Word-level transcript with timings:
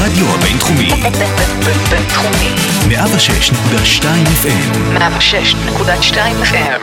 הרדיו 0.00 0.26
הבינתחומי, 0.34 0.88
בינתחומי. 1.90 2.50
106.2 2.88 4.04
FM, 4.42 4.98
106.2 4.98 6.16
FM. 6.44 6.80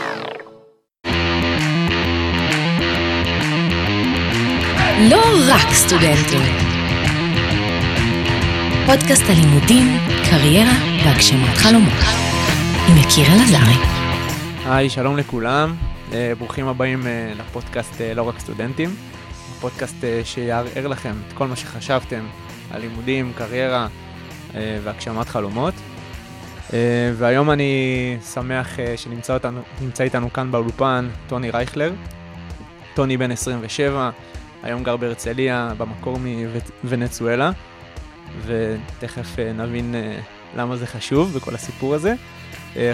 לא 5.10 5.22
רק 5.48 5.72
סטודנטים. 5.72 6.42
פודקאסט 8.86 9.24
הלימודים, 9.28 9.98
קריירה 10.30 10.74
והגשמת 11.04 11.56
חלומות. 11.56 12.04
עם 12.88 12.96
יקיר 12.96 13.26
אלעזרי. 13.26 13.74
היי, 14.66 14.90
שלום 14.90 15.16
לכולם, 15.16 15.74
אה, 16.12 16.32
ברוכים 16.38 16.68
הבאים 16.68 17.06
אה, 17.06 17.32
לפודקאסט 17.38 18.00
אה, 18.00 18.14
לא 18.14 18.22
רק 18.22 18.38
סטודנטים, 18.38 18.94
הפודקאסט 19.56 20.04
אה, 20.04 20.20
שיערער 20.24 20.86
לכם 20.86 21.14
את 21.28 21.32
כל 21.32 21.46
מה 21.46 21.56
שחשבתם 21.56 22.24
על 22.70 22.80
לימודים, 22.80 23.32
קריירה 23.36 23.86
אה, 24.54 24.78
והגשמת 24.84 25.28
חלומות. 25.28 25.74
אה, 26.72 27.12
והיום 27.16 27.50
אני 27.50 28.16
שמח 28.34 28.80
אה, 28.80 28.96
שנמצא 28.96 29.34
אותנו, 29.34 29.60
איתנו 30.00 30.32
כאן 30.32 30.50
באולפן 30.50 31.08
טוני 31.26 31.50
רייכלר. 31.50 31.92
טוני 32.94 33.16
בן 33.16 33.30
27, 33.30 34.10
היום 34.62 34.82
גר 34.82 34.96
בהרצליה, 34.96 35.72
במקור 35.78 36.18
מוונצואלה, 36.84 37.50
ותכף 38.46 39.38
נבין 39.54 39.94
למה 40.56 40.76
זה 40.76 40.86
חשוב 40.86 41.32
בכל 41.36 41.54
הסיפור 41.54 41.94
הזה. 41.94 42.14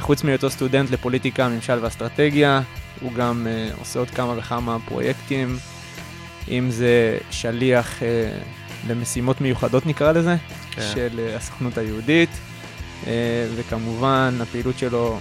חוץ 0.00 0.24
מהיותו 0.24 0.50
סטודנט 0.50 0.90
לפוליטיקה, 0.90 1.48
ממשל 1.48 1.78
ואסטרטגיה, 1.82 2.60
הוא 3.00 3.12
גם 3.12 3.46
עושה 3.78 3.98
עוד 3.98 4.10
כמה 4.10 4.38
וכמה 4.38 4.76
פרויקטים, 4.88 5.56
אם 6.48 6.70
זה 6.70 7.18
שליח 7.30 8.02
למשימות 8.88 9.40
מיוחדות 9.40 9.86
נקרא 9.86 10.12
לזה, 10.12 10.36
כן. 10.70 10.82
של 10.94 11.20
אה, 11.20 11.36
הסוכנות 11.36 11.78
היהודית, 11.78 12.30
אה, 13.06 13.46
וכמובן 13.56 14.34
הפעילות 14.40 14.78
שלו 14.78 15.18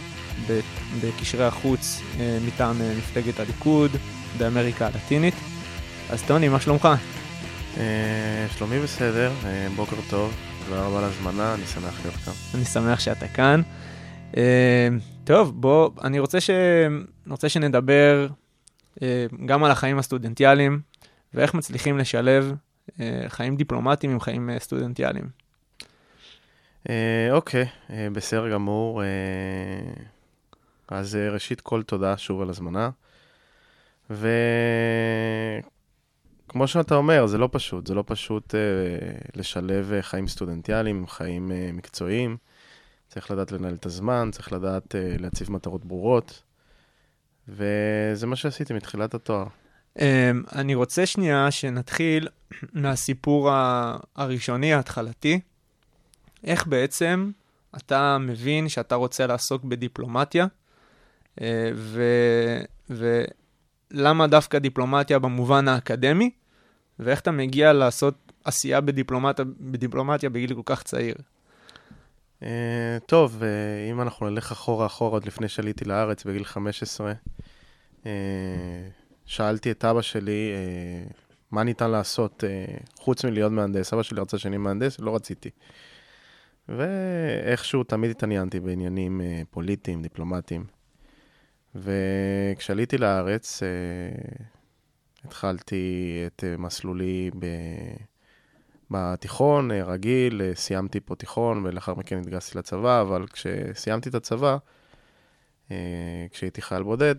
בקשרי 1.01 1.45
החוץ 1.45 2.01
אה, 2.19 2.37
מטעם 2.47 2.75
מפלגת 2.97 3.39
הליכוד 3.39 3.91
באמריקה 4.37 4.87
הלטינית. 4.87 5.33
אז 6.09 6.23
טוני, 6.23 6.49
מה 6.49 6.59
שלומך? 6.59 6.87
שלומי 8.57 8.79
בסדר, 8.79 9.31
בוקר 9.75 9.95
טוב, 10.09 10.33
תודה 10.65 10.81
רבה 10.81 10.97
על 10.97 11.03
ההזמנה, 11.03 11.53
אני 11.53 11.65
שמח 11.65 11.99
להיות 12.03 12.15
כאן. 12.15 12.33
אני 12.55 12.65
שמח 12.65 12.99
שאתה 12.99 13.27
כאן. 13.27 13.61
טוב, 15.23 15.61
בוא, 15.61 15.89
אני 16.03 16.19
רוצה, 16.19 16.41
ש... 16.41 16.49
רוצה 17.29 17.49
שנדבר 17.49 18.27
גם 19.45 19.63
על 19.63 19.71
החיים 19.71 19.97
הסטודנטיאליים 19.97 20.79
ואיך 21.33 21.53
מצליחים 21.53 21.97
לשלב 21.97 22.53
חיים 23.27 23.55
דיפלומטיים 23.55 24.13
עם 24.13 24.19
חיים 24.19 24.49
אה, 24.49 24.59
סטודנטיאליים. 24.59 25.29
אה, 26.89 27.27
אוקיי, 27.31 27.65
אה, 27.89 28.07
בסדר 28.13 28.49
גמור. 28.49 29.03
אה, 29.03 29.07
אז 30.87 31.15
אה, 31.15 31.29
ראשית 31.29 31.61
כל 31.61 31.83
תודה 31.83 32.17
שוב 32.17 32.41
על 32.41 32.49
הזמנה. 32.49 32.89
וכמו 34.09 34.27
שאתה 36.67 36.95
אומר, 36.95 37.25
זה 37.25 37.37
לא 37.37 37.49
פשוט, 37.51 37.87
זה 37.87 37.93
לא 37.93 38.03
פשוט 38.07 38.55
אה, 38.55 38.59
לשלב 39.35 39.91
אה, 39.93 40.01
חיים 40.01 40.27
סטודנטיאליים 40.27 40.97
עם 40.97 41.07
חיים 41.07 41.51
אה, 41.51 41.69
מקצועיים. 41.73 42.37
צריך 43.07 43.31
לדעת 43.31 43.51
לנהל 43.51 43.73
את 43.73 43.85
הזמן, 43.85 44.29
צריך 44.31 44.53
לדעת 44.53 44.95
אה, 44.95 45.15
להציב 45.19 45.51
מטרות 45.51 45.85
ברורות. 45.85 46.43
וזה 47.47 48.27
מה 48.27 48.35
שעשיתי 48.35 48.73
מתחילת 48.73 49.13
התואר. 49.13 49.45
אה, 49.99 50.31
אני 50.55 50.75
רוצה 50.75 51.05
שנייה 51.05 51.51
שנתחיל 51.51 52.27
מהסיפור 52.73 53.49
הראשוני, 54.15 54.73
ההתחלתי. 54.73 55.39
איך 56.43 56.67
בעצם 56.67 57.31
אתה 57.77 58.17
מבין 58.17 58.69
שאתה 58.69 58.95
רוצה 58.95 59.27
לעסוק 59.27 59.63
בדיפלומטיה, 59.63 60.47
אה, 61.41 61.71
ו- 61.75 62.61
ולמה 62.89 64.27
דווקא 64.27 64.59
דיפלומטיה 64.59 65.19
במובן 65.19 65.67
האקדמי, 65.67 66.29
ואיך 66.99 67.19
אתה 67.19 67.31
מגיע 67.31 67.73
לעשות 67.73 68.31
עשייה 68.43 68.81
בדיפלומטיה, 68.81 69.45
בדיפלומטיה 69.59 70.29
בגיל 70.29 70.55
כל 70.55 70.61
כך 70.65 70.83
צעיר. 70.83 71.15
Uh, 72.39 72.45
טוב, 73.05 73.41
uh, 73.41 73.91
אם 73.91 74.01
אנחנו 74.01 74.29
נלך 74.29 74.51
אחורה 74.51 74.85
אחורה, 74.85 75.11
עוד 75.11 75.25
לפני 75.25 75.47
שעליתי 75.47 75.85
לארץ 75.85 76.23
בגיל 76.23 76.43
15, 76.43 77.13
uh, 78.03 78.05
שאלתי 79.25 79.71
את 79.71 79.85
אבא 79.85 80.01
שלי 80.01 80.51
uh, 81.09 81.13
מה 81.51 81.63
ניתן 81.63 81.91
לעשות 81.91 82.43
uh, 82.43 82.83
חוץ 82.99 83.25
מלהיות 83.25 83.51
מהנדס. 83.51 83.93
אבא 83.93 84.03
שלי 84.03 84.21
רצה 84.21 84.37
שאני 84.37 84.57
מהנדס, 84.57 84.99
לא 84.99 85.15
רציתי. 85.15 85.49
ואיכשהו 86.69 87.83
תמיד 87.83 88.11
התעניינתי 88.11 88.59
בעניינים 88.59 89.21
uh, 89.21 89.45
פוליטיים, 89.49 90.01
דיפלומטיים. 90.01 90.65
וכשעליתי 91.75 92.97
לארץ, 92.97 93.63
uh, 93.63 94.43
התחלתי 95.25 96.23
את 96.27 96.43
uh, 96.43 96.61
מסלולי 96.61 97.31
ב... 97.39 97.45
בתיכון, 98.93 99.71
אה, 99.71 99.83
רגיל, 99.83 100.41
אה, 100.41 100.51
סיימתי 100.55 100.99
פה 100.99 101.15
תיכון 101.15 101.65
ולאחר 101.65 101.93
מכן 101.93 102.17
התגייסתי 102.17 102.57
לצבא, 102.57 103.01
אבל 103.01 103.25
כשסיימתי 103.27 104.09
את 104.09 104.15
הצבא, 104.15 104.57
אה, 105.71 106.25
כשהייתי 106.31 106.61
חייל 106.61 106.83
בודד, 106.83 107.15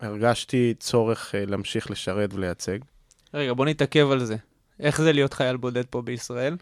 הרגשתי 0.00 0.74
צורך 0.78 1.34
אה, 1.34 1.46
להמשיך 1.46 1.90
לשרת 1.90 2.34
ולייצג. 2.34 2.78
רגע, 3.34 3.52
בוא 3.52 3.66
נתעכב 3.66 4.10
על 4.10 4.24
זה. 4.24 4.36
איך 4.80 5.00
זה 5.00 5.12
להיות 5.12 5.32
חייל 5.32 5.56
בודד 5.56 5.84
פה 5.90 6.02
בישראל? 6.02 6.56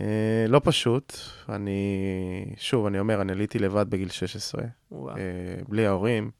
אה, 0.00 0.46
לא 0.48 0.60
פשוט, 0.64 1.14
אני, 1.48 1.80
שוב, 2.56 2.86
אני 2.86 2.98
אומר, 2.98 3.20
אני 3.20 3.32
עליתי 3.32 3.58
לבד 3.58 3.90
בגיל 3.90 4.08
16, 4.08 4.62
וואו. 4.92 5.16
אה, 5.16 5.22
בלי 5.68 5.86
ההורים, 5.86 6.30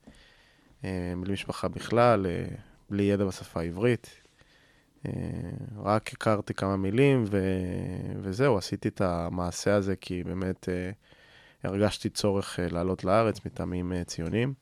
אה, 0.84 1.12
בלי 1.20 1.32
משפחה 1.32 1.69
בכלל, 1.69 2.26
אה, 2.26 2.44
בלי 2.91 3.03
ידע 3.03 3.25
בשפה 3.25 3.60
העברית. 3.60 4.10
אה, 5.06 5.12
רק 5.82 6.12
הכרתי 6.12 6.54
כמה 6.54 6.76
מילים, 6.76 7.25
ו... 7.31 7.41
וזהו, 8.22 8.59
עשיתי 8.59 8.88
את 8.88 9.00
המעשה 9.00 9.75
הזה 9.75 9.97
כי 9.97 10.25
באמת 10.25 10.69
אה, 10.69 10.91
הרגשתי 11.65 12.09
צורך 12.09 12.60
אה, 12.60 12.66
לעלות 12.71 13.04
לארץ 13.04 13.47
מטעמים 13.47 13.92
אה, 13.92 14.04
ציוניים. 14.04 14.54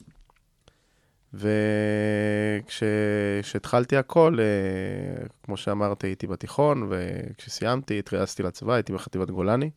וכשהתחלתי 2.63 3.97
הכל, 3.97 4.39
אה, 4.41 4.45
כמו 5.43 5.57
שאמרתי, 5.57 6.07
הייתי 6.07 6.27
בתיכון, 6.27 6.89
וכשסיימתי, 6.91 7.99
התגייסתי 7.99 8.43
לצבא, 8.43 8.75
הייתי 8.75 8.93
בחטיבת 8.93 9.31
גולני. 9.31 9.71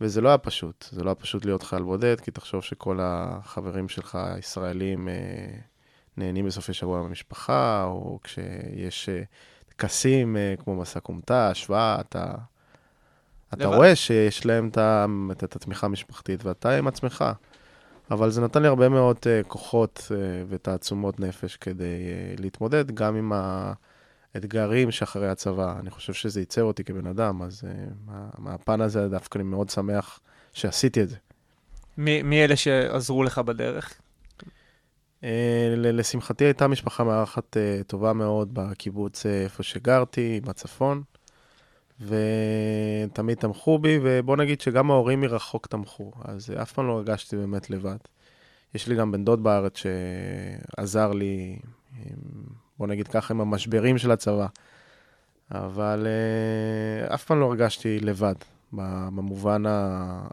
וזה 0.00 0.20
לא 0.20 0.28
היה 0.28 0.38
פשוט, 0.38 0.88
זה 0.92 1.04
לא 1.04 1.10
היה 1.10 1.14
פשוט 1.14 1.44
להיות 1.44 1.62
חייל 1.62 1.82
בודד, 1.82 2.20
כי 2.20 2.30
תחשוב 2.30 2.62
שכל 2.62 2.98
החברים 3.02 3.88
שלך, 3.88 4.14
הישראלים, 4.14 5.08
אה, 5.08 5.14
נהנים 6.16 6.46
בסופי 6.46 6.72
שבוע 6.72 7.02
במשפחה, 7.02 7.84
או 7.84 8.18
כשיש 8.24 9.08
אה, 9.08 9.22
טקסים 9.68 10.36
כמו 10.64 10.76
מסע 10.76 11.00
כומתה, 11.00 11.50
השוואה, 11.50 12.00
אתה, 12.00 12.34
אתה. 13.54 13.66
רואה 13.66 13.96
שיש 13.96 14.46
להם 14.46 14.70
את, 15.32 15.44
את 15.44 15.56
התמיכה 15.56 15.86
המשפחתית, 15.86 16.44
ואתה 16.44 16.76
עם 16.78 16.86
עצמך. 16.86 17.24
אבל 18.10 18.30
זה 18.30 18.40
נתן 18.40 18.62
לי 18.62 18.68
הרבה 18.68 18.88
מאוד 18.88 19.16
אה, 19.26 19.40
כוחות 19.48 20.08
אה, 20.10 20.16
ותעצומות 20.48 21.20
נפש 21.20 21.56
כדי 21.56 21.84
אה, 21.84 22.34
להתמודד 22.38 22.90
גם 22.90 23.16
עם 23.16 23.32
האתגרים 24.34 24.90
שאחרי 24.90 25.28
הצבא. 25.28 25.74
אני 25.80 25.90
חושב 25.90 26.12
שזה 26.12 26.40
ייצר 26.40 26.62
אותי 26.64 26.84
כבן 26.84 27.06
אדם, 27.06 27.42
אז 27.42 27.62
מה- 28.06 28.28
מהפן 28.38 28.80
הזה 28.80 29.08
דווקא 29.08 29.38
אני 29.38 29.44
מאוד 29.44 29.70
שמח 29.70 30.20
שעשיתי 30.52 31.02
את 31.02 31.08
זה. 31.08 31.16
מי, 31.98 32.22
מי 32.22 32.44
אלה 32.44 32.56
שעזרו 32.56 33.22
לך 33.22 33.38
בדרך? 33.38 33.94
ל- 35.76 35.98
לשמחתי 36.00 36.44
הייתה 36.44 36.68
משפחה 36.68 37.04
מארחת 37.04 37.56
אה, 37.56 37.80
טובה 37.86 38.12
מאוד 38.12 38.54
בקיבוץ 38.54 39.26
אה, 39.26 39.42
איפה 39.42 39.62
שגרתי, 39.62 40.40
בצפון, 40.44 41.02
ותמיד 42.00 43.38
תמכו 43.38 43.78
בי, 43.78 43.98
ובוא 44.02 44.36
נגיד 44.36 44.60
שגם 44.60 44.90
ההורים 44.90 45.20
מרחוק 45.20 45.66
תמכו, 45.66 46.12
אז 46.24 46.50
אף 46.62 46.72
פעם 46.72 46.86
לא 46.86 46.92
הרגשתי 46.92 47.36
באמת 47.36 47.70
לבד. 47.70 47.96
יש 48.74 48.88
לי 48.88 48.96
גם 48.96 49.12
בן 49.12 49.24
דוד 49.24 49.42
בארץ 49.42 49.72
שעזר 49.76 51.12
לי, 51.12 51.58
בוא 52.78 52.86
נגיד 52.86 53.08
ככה, 53.08 53.34
עם 53.34 53.40
המשברים 53.40 53.98
של 53.98 54.10
הצבא, 54.10 54.46
אבל 55.50 56.06
אה, 56.06 57.14
אף 57.14 57.24
פעם 57.24 57.40
לא 57.40 57.44
הרגשתי 57.44 58.00
לבד, 58.00 58.34
במובן 58.72 59.62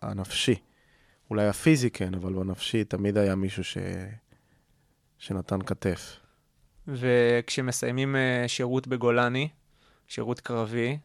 הנפשי. 0.02 0.56
אולי 1.30 1.48
הפיזי 1.48 1.90
כן, 1.90 2.14
אבל 2.14 2.34
בנפשי 2.34 2.84
תמיד 2.84 3.18
היה 3.18 3.36
מישהו 3.36 3.64
ש... 3.64 3.78
שנתן 5.18 5.62
כתף. 5.62 6.20
וכשמסיימים 6.88 8.16
אה, 8.16 8.44
שירות 8.48 8.88
בגולני, 8.88 9.50
שירות 10.08 10.40
קרבי, 10.40 10.98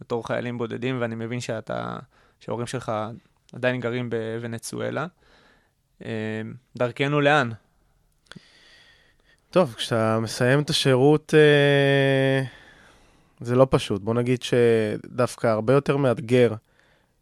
בתור 0.00 0.26
חיילים 0.26 0.58
בודדים, 0.58 1.00
ואני 1.00 1.14
מבין 1.14 1.40
שאתה, 1.40 1.96
שההורים 2.40 2.66
שלך 2.66 2.92
עדיין 3.52 3.80
גרים 3.80 4.10
בוונצואלה, 4.10 5.06
אה, 6.04 6.42
דרכנו 6.76 7.20
לאן? 7.20 7.50
טוב, 9.50 9.74
כשאתה 9.74 10.18
מסיים 10.22 10.60
את 10.60 10.70
השירות, 10.70 11.34
אה, 11.34 12.44
זה 13.40 13.54
לא 13.54 13.66
פשוט. 13.70 14.02
בוא 14.02 14.14
נגיד 14.14 14.42
שדווקא 14.42 15.46
הרבה 15.46 15.72
יותר 15.72 15.96
מאתגר 15.96 16.54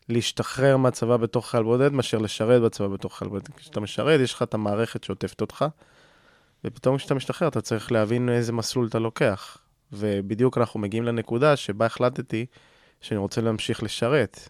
להשתחרר 0.08 0.76
מהצבא 0.76 1.16
בתור 1.16 1.50
חייל 1.50 1.62
בודד, 1.62 1.92
מאשר 1.92 2.18
לשרת 2.18 2.62
בצבא 2.62 2.86
בתור 2.86 3.18
חייל 3.18 3.30
בודד. 3.30 3.48
כשאתה 3.56 3.80
משרת, 3.80 4.20
יש 4.20 4.34
לך 4.34 4.42
את 4.42 4.54
המערכת 4.54 5.04
שעוטפת 5.04 5.40
אותך, 5.40 5.64
ופתאום 6.64 6.96
כשאתה 6.96 7.14
משתחרר, 7.14 7.48
אתה 7.48 7.60
צריך 7.60 7.92
להבין 7.92 8.28
איזה 8.28 8.52
מסלול 8.52 8.86
אתה 8.86 8.98
לוקח. 8.98 9.58
ובדיוק 9.92 10.58
אנחנו 10.58 10.80
מגיעים 10.80 11.04
לנקודה 11.04 11.56
שבה 11.56 11.86
החלטתי 11.86 12.46
שאני 13.00 13.18
רוצה 13.18 13.40
להמשיך 13.40 13.82
לשרת. 13.82 14.48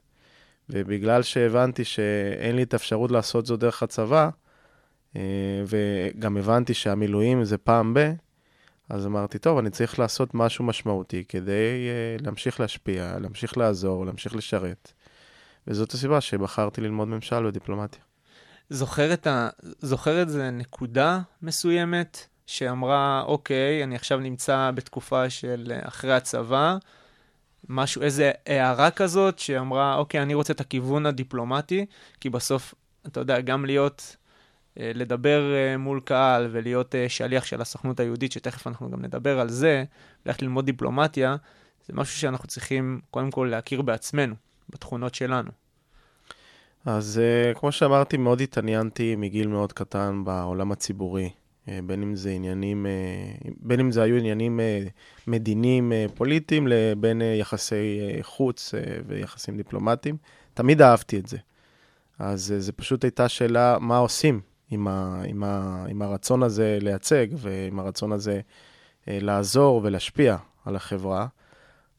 ובגלל 0.71 1.23
שהבנתי 1.23 1.85
שאין 1.85 2.57
לי 2.57 2.63
את 2.63 2.73
האפשרות 2.73 3.11
לעשות 3.11 3.47
זאת 3.47 3.61
דרך 3.61 3.83
הצבא, 3.83 4.29
אה, 5.17 5.21
וגם 5.67 6.37
הבנתי 6.37 6.75
שהמילואים 6.75 7.45
זה 7.45 7.59
פעם 7.59 7.95
ב... 7.95 8.13
אז 8.89 9.07
אמרתי, 9.07 9.39
טוב, 9.39 9.59
אני 9.59 9.71
צריך 9.71 9.99
לעשות 9.99 10.35
משהו 10.35 10.65
משמעותי 10.65 11.25
כדי 11.29 11.89
uh, 12.19 12.23
להמשיך 12.25 12.61
להשפיע, 12.61 13.19
להמשיך 13.19 13.59
לעזור, 13.59 14.07
להמשיך 14.07 14.37
לשרת. 14.37 14.93
וזאת 15.67 15.93
הסיבה 15.93 16.21
שבחרתי 16.21 16.81
ללמוד 16.81 17.09
ממשל 17.09 17.47
ודיפלומטיה. 17.47 18.03
זוכר 18.71 19.13
את, 19.13 19.27
ה... 19.27 19.49
זוכר 19.79 20.23
את 20.23 20.29
זה 20.29 20.51
נקודה 20.51 21.21
מסוימת 21.43 22.27
שאמרה, 22.47 23.23
אוקיי, 23.27 23.85
אני 23.85 23.97
עכשיו 23.97 24.19
נמצא 24.19 24.71
בתקופה 24.75 25.31
של 25.31 25.73
אה, 25.75 25.89
אחרי 25.89 26.13
הצבא, 26.13 26.77
משהו, 27.69 28.03
איזה 28.03 28.33
הערה 28.47 28.91
כזאת 28.91 29.39
שאמרה, 29.39 29.97
אוקיי, 29.97 30.23
אני 30.23 30.35
רוצה 30.35 30.53
את 30.53 30.61
הכיוון 30.61 31.07
הדיפלומטי, 31.07 31.87
כי 32.21 32.31
בסוף, 32.31 32.75
אתה 33.07 33.21
יודע, 33.21 33.41
גם 33.41 33.65
להיות, 33.65 34.17
אה, 34.81 34.91
לדבר 34.95 35.55
אה, 35.55 35.77
מול 35.77 36.01
קהל 36.05 36.49
ולהיות 36.53 36.95
שליח 37.09 37.45
של 37.45 37.61
הסוכנות 37.61 38.01
היהודית, 38.01 38.33
שתכף 38.33 38.67
אנחנו 38.67 38.91
גם 38.91 39.03
נדבר 39.03 39.41
על 39.41 39.49
זה, 39.49 39.85
ללכת 40.27 40.43
ללמוד 40.43 40.67
דיפלומטיה, 40.67 41.37
זה 41.87 41.93
משהו 41.97 42.19
שאנחנו 42.19 42.49
צריכים 42.49 43.01
קודם 43.11 43.31
כל 43.31 43.49
להכיר 43.51 43.83
בעצמנו, 43.83 44.35
בתכונות 44.71 45.15
שלנו. 45.15 45.51
אז 46.85 47.21
כמו 47.55 47.73
שאמרתי, 47.73 48.17
מאוד 48.17 48.41
התעניינתי 48.41 49.17
מגיל 49.17 49.49
מאוד 49.49 49.73
קטן 49.73 50.25
בעולם 50.25 50.73
הציבורי. 50.73 51.31
אה, 51.69 51.79
בין 51.87 52.03
אם 52.03 52.17
זה 52.17 52.31
עניינים, 52.31 52.87
אה, 52.87 53.51
בין 53.61 53.81
אם 53.81 53.91
זה 53.91 54.03
היו 54.03 54.17
עניינים 54.17 54.61
אה, 54.61 54.85
מדיניים 55.27 55.93
פוליטיים 56.15 56.67
לבין 56.67 57.23
יחסי 57.23 58.01
חוץ 58.23 58.75
ויחסים 59.07 59.57
דיפלומטיים. 59.57 60.17
תמיד 60.55 60.83
אהבתי 60.83 61.19
את 61.19 61.27
זה. 61.27 61.37
אז 62.19 62.55
זה 62.59 62.73
פשוט 62.73 63.05
הייתה 63.05 63.29
שאלה 63.29 63.79
מה 63.81 63.97
עושים 63.97 64.41
עם, 64.71 64.89
ה, 64.89 65.23
עם, 65.27 65.45
ה, 65.45 65.85
עם 65.89 66.03
הרצון 66.03 66.43
הזה 66.43 66.79
לייצג 66.81 67.27
ועם 67.37 67.79
הרצון 67.79 68.13
הזה 68.13 68.41
לעזור 69.07 69.81
ולהשפיע 69.85 70.37
על 70.65 70.77
החברה. 70.77 71.27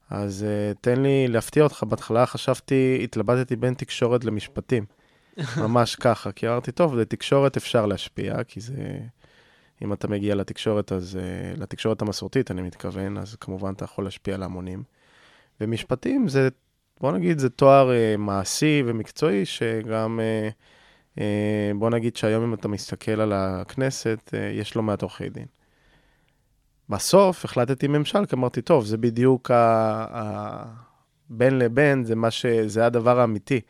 אז 0.09 0.45
תן 0.81 1.01
לי 1.01 1.27
להפתיע 1.27 1.63
אותך, 1.63 1.83
בהתחלה 1.83 2.25
חשבתי, 2.25 2.99
התלבטתי 3.03 3.55
בין 3.55 3.73
תקשורת 3.73 4.25
למשפטים. 4.25 4.85
ממש 5.63 5.95
ככה, 5.95 6.31
כי 6.31 6.47
אמרתי, 6.47 6.71
טוב, 6.71 6.95
לתקשורת 6.95 7.57
אפשר 7.57 7.85
להשפיע, 7.85 8.43
כי 8.43 8.61
זה... 8.61 8.73
אם 9.81 9.93
אתה 9.93 10.07
מגיע 10.07 10.35
לתקשורת, 10.35 10.91
אז 10.91 11.19
uh, 11.19 11.59
לתקשורת 11.59 12.01
המסורתית, 12.01 12.51
אני 12.51 12.61
מתכוון, 12.61 13.17
אז 13.17 13.35
כמובן 13.35 13.73
אתה 13.73 13.85
יכול 13.85 14.03
להשפיע 14.03 14.35
על 14.35 14.43
המונים. 14.43 14.83
ומשפטים 15.61 16.27
זה, 16.27 16.49
בוא 16.99 17.11
נגיד, 17.11 17.39
זה 17.39 17.49
תואר 17.49 17.89
uh, 17.89 18.17
מעשי 18.17 18.83
ומקצועי, 18.85 19.45
שגם, 19.45 20.19
uh, 20.19 21.19
uh, 21.19 21.21
בוא 21.75 21.89
נגיד 21.89 22.15
שהיום 22.15 22.43
אם 22.43 22.53
אתה 22.53 22.67
מסתכל 22.67 23.21
על 23.21 23.33
הכנסת, 23.33 24.33
uh, 24.33 24.37
יש 24.37 24.75
לא 24.75 24.83
מעט 24.83 25.01
עורכי 25.01 25.29
דין. 25.29 25.45
בסוף 26.89 27.45
החלטתי 27.45 27.87
ממשל, 27.87 28.25
כי 28.25 28.35
אמרתי, 28.35 28.61
טוב, 28.61 28.85
זה 28.85 28.97
בדיוק 28.97 29.51
ה... 29.51 29.55
ה... 30.11 30.63
בין 31.29 31.59
לבין, 31.59 32.03
זה, 32.03 32.13
ש... 32.29 32.45
זה 32.45 32.85
הדבר 32.85 33.19
האמיתי. 33.19 33.61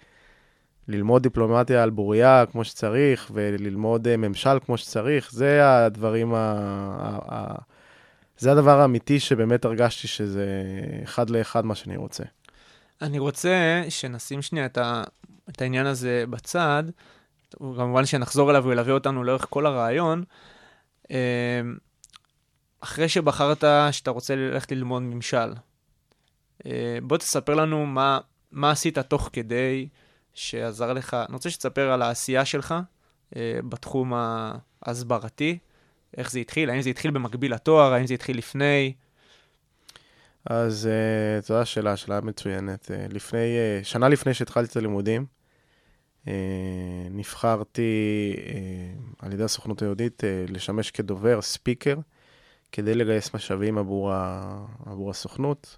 ללמוד 0.88 1.24
דיפלומטיה 1.24 1.84
על 1.84 1.90
בוריה 1.90 2.46
כמו 2.52 2.64
שצריך, 2.64 3.32
וללמוד 3.34 4.08
אה, 4.08 4.18
ממשל 4.18 4.60
כמו 4.66 4.78
שצריך, 4.78 5.32
זה 5.32 5.76
הדברים 5.76 6.34
ה... 6.34 6.38
ה... 7.32 7.56
זה 8.38 8.52
הדבר 8.52 8.80
האמיתי 8.80 9.20
שבאמת 9.20 9.66
הרגשתי 9.66 10.08
שזה 10.08 10.46
אחד 11.04 11.30
לאחד 11.30 11.66
מה 11.66 11.76
שאני 11.76 11.98
רוצה. 11.98 12.24
אני 13.02 13.20
רוצה 13.20 13.84
שנשים 13.90 14.42
שנייה 14.42 14.66
את, 14.66 14.78
ה... 14.78 15.04
את 15.50 15.62
העניין 15.62 15.86
הזה 15.86 16.24
בצד, 16.30 16.84
כמובן 17.60 18.06
שנחזור 18.06 18.52
אליו 18.52 18.64
וילווה 18.66 18.94
אותנו 18.94 19.24
לאורך 19.24 19.46
כל 19.50 19.66
הרעיון. 19.66 20.24
אה, 21.12 21.62
אחרי 22.80 23.10
שבחרת 23.10 23.64
שאתה 23.92 24.12
רוצה 24.12 24.36
ללכת 24.36 24.72
ללמוד 24.72 25.02
ממשל, 25.02 25.54
אה, 26.66 26.98
בוא 27.04 27.18
תספר 27.18 27.56
לנו 27.56 27.86
מה, 27.86 28.20
מה 28.52 28.72
עשית 28.72 28.98
תוך 29.00 29.30
כדי, 29.34 29.88
שעזר 30.38 30.94
לך, 30.94 31.14
אני 31.14 31.34
רוצה 31.34 31.50
שתספר 31.50 31.92
על 31.92 32.02
העשייה 32.02 32.46
שלך 32.46 32.76
אה, 33.36 33.60
בתחום 33.70 34.14
ההסברתי, 34.82 35.58
איך 36.18 36.32
זה 36.32 36.40
התחיל, 36.40 36.70
האם 36.70 36.82
זה 36.82 36.90
התחיל 36.90 37.12
במקביל 37.12 37.54
לתואר, 37.54 37.94
האם 37.94 38.08
זה 38.08 38.14
התחיל 38.14 38.38
לפני? 38.38 38.94
אז 40.46 40.90
uh, 41.42 41.46
זו 41.46 41.62
השאלה, 41.62 41.98
שאלה 41.98 42.22
מצוינת. 42.22 42.86
Uh, 42.86 43.14
לפני, 43.14 43.38
uh, 43.38 43.86
שנה 43.86 44.10
לפני 44.10 44.34
שהתחלתי 44.34 44.72
את 44.72 44.78
הלימודים, 44.78 45.26
uh, 46.26 46.30
נבחרתי 47.12 48.34
uh, 48.36 49.26
על 49.26 49.34
ידי 49.34 49.44
הסוכנות 49.44 49.82
היהודית 49.82 50.24
uh, 50.24 50.52
לשמש 50.52 50.92
כדובר, 50.92 51.42
ספיקר, 51.42 51.98
כדי 52.72 52.96
לגייס 52.96 53.34
משאבים 53.34 53.78
עבור, 53.78 54.14
ה, 54.14 54.66
עבור 54.86 55.10
הסוכנות. 55.10 55.78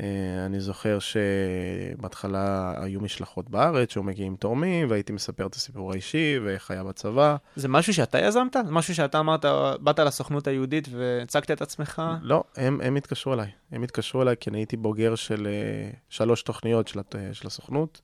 אה, 0.00 0.46
אני 0.46 0.60
זוכר 0.60 0.98
שבהתחלה 0.98 2.74
היו 2.76 3.00
משלחות 3.00 3.50
בארץ 3.50 3.92
שהיו 3.92 4.02
מגיעים 4.02 4.36
תורמים, 4.36 4.90
והייתי 4.90 5.12
מספר 5.12 5.46
את 5.46 5.54
הסיפור 5.54 5.92
האישי 5.92 6.38
ואיך 6.44 6.70
היה 6.70 6.84
בצבא. 6.84 7.36
זה 7.56 7.68
משהו 7.68 7.94
שאתה 7.94 8.18
יזמת? 8.18 8.56
זה 8.66 8.72
משהו 8.72 8.94
שאתה 8.94 9.20
אמרת, 9.20 9.44
באת 9.80 9.98
לסוכנות 9.98 10.46
היהודית 10.46 10.88
והצגת 10.92 11.50
את 11.50 11.62
עצמך? 11.62 12.02
לא, 12.22 12.44
הם, 12.56 12.80
הם 12.80 12.96
התקשרו 12.96 13.34
אליי. 13.34 13.50
הם 13.72 13.82
התקשרו 13.82 14.22
אליי 14.22 14.36
כי 14.40 14.50
אני 14.50 14.58
הייתי 14.58 14.76
בוגר 14.76 15.14
של 15.14 15.48
uh, 15.92 15.96
שלוש 16.08 16.42
תוכניות 16.42 16.88
של, 16.88 17.00
של 17.32 17.46
הסוכנות, 17.46 18.00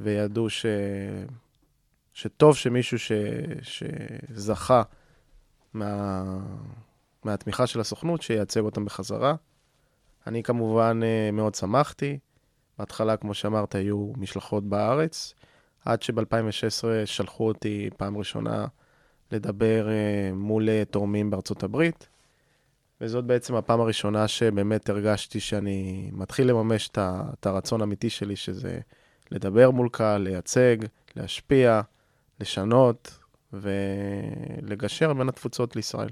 וידעו 0.00 0.50
ש... 0.50 0.66
שטוב 2.12 2.56
שמישהו 2.56 2.98
ש... 2.98 3.12
שזכה 3.62 4.82
מה... 5.74 6.22
מהתמיכה 7.24 7.66
של 7.66 7.80
הסוכנות, 7.80 8.22
שייצג 8.22 8.60
אותם 8.60 8.84
בחזרה. 8.84 9.34
אני 10.28 10.42
כמובן 10.42 11.00
אה, 11.02 11.30
מאוד 11.32 11.54
שמחתי. 11.54 12.18
בהתחלה, 12.78 13.16
כמו 13.16 13.34
שאמרת, 13.34 13.74
היו 13.74 14.12
משלחות 14.16 14.64
בארץ, 14.64 15.34
עד 15.84 16.02
שב-2016 16.02 16.84
שלחו 17.04 17.48
אותי 17.48 17.90
פעם 17.96 18.18
ראשונה 18.18 18.66
לדבר 19.32 19.88
אה, 19.88 20.30
מול 20.34 20.68
אה, 20.68 20.82
תורמים 20.90 21.30
בארצות 21.30 21.62
הברית. 21.62 22.08
וזאת 23.00 23.24
בעצם 23.24 23.54
הפעם 23.54 23.80
הראשונה 23.80 24.28
שבאמת 24.28 24.88
הרגשתי 24.88 25.40
שאני 25.40 26.10
מתחיל 26.12 26.48
לממש 26.48 26.88
את 26.88 27.46
הרצון 27.46 27.80
האמיתי 27.80 28.10
שלי, 28.10 28.36
שזה 28.36 28.78
לדבר 29.30 29.70
מול 29.70 29.88
קהל, 29.92 30.22
לייצג, 30.22 30.76
להשפיע, 31.16 31.80
לשנות 32.40 33.18
ולגשר 33.52 35.12
בין 35.12 35.28
התפוצות 35.28 35.76
לישראל. 35.76 36.10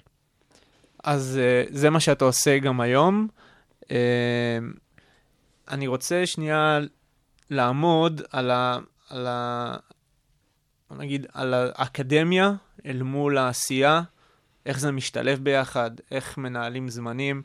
אז 1.05 1.41
זה 1.71 1.91
מה 1.91 2.01
שאתה 2.01 2.25
עושה 2.25 2.59
גם 2.59 2.81
היום. 2.81 3.29
אמ, 3.91 3.97
אני 5.69 5.87
רוצה 5.87 6.27
שנייה 6.27 6.79
לעמוד 7.51 8.23
על 8.31 8.51
ה... 8.51 8.79
על 9.11 9.27
ה... 9.27 9.77
נגיד, 10.91 11.27
על 11.33 11.55
האקדמיה 11.55 12.53
אל 12.87 13.03
מול 13.03 13.39
העשייה, 13.39 14.03
איך 14.67 14.79
זה 14.81 14.93
משתלב 14.93 15.39
ביחד, 15.43 15.91
איך 16.11 16.39
מנהלים 16.39 16.89
זמנים, 16.89 17.43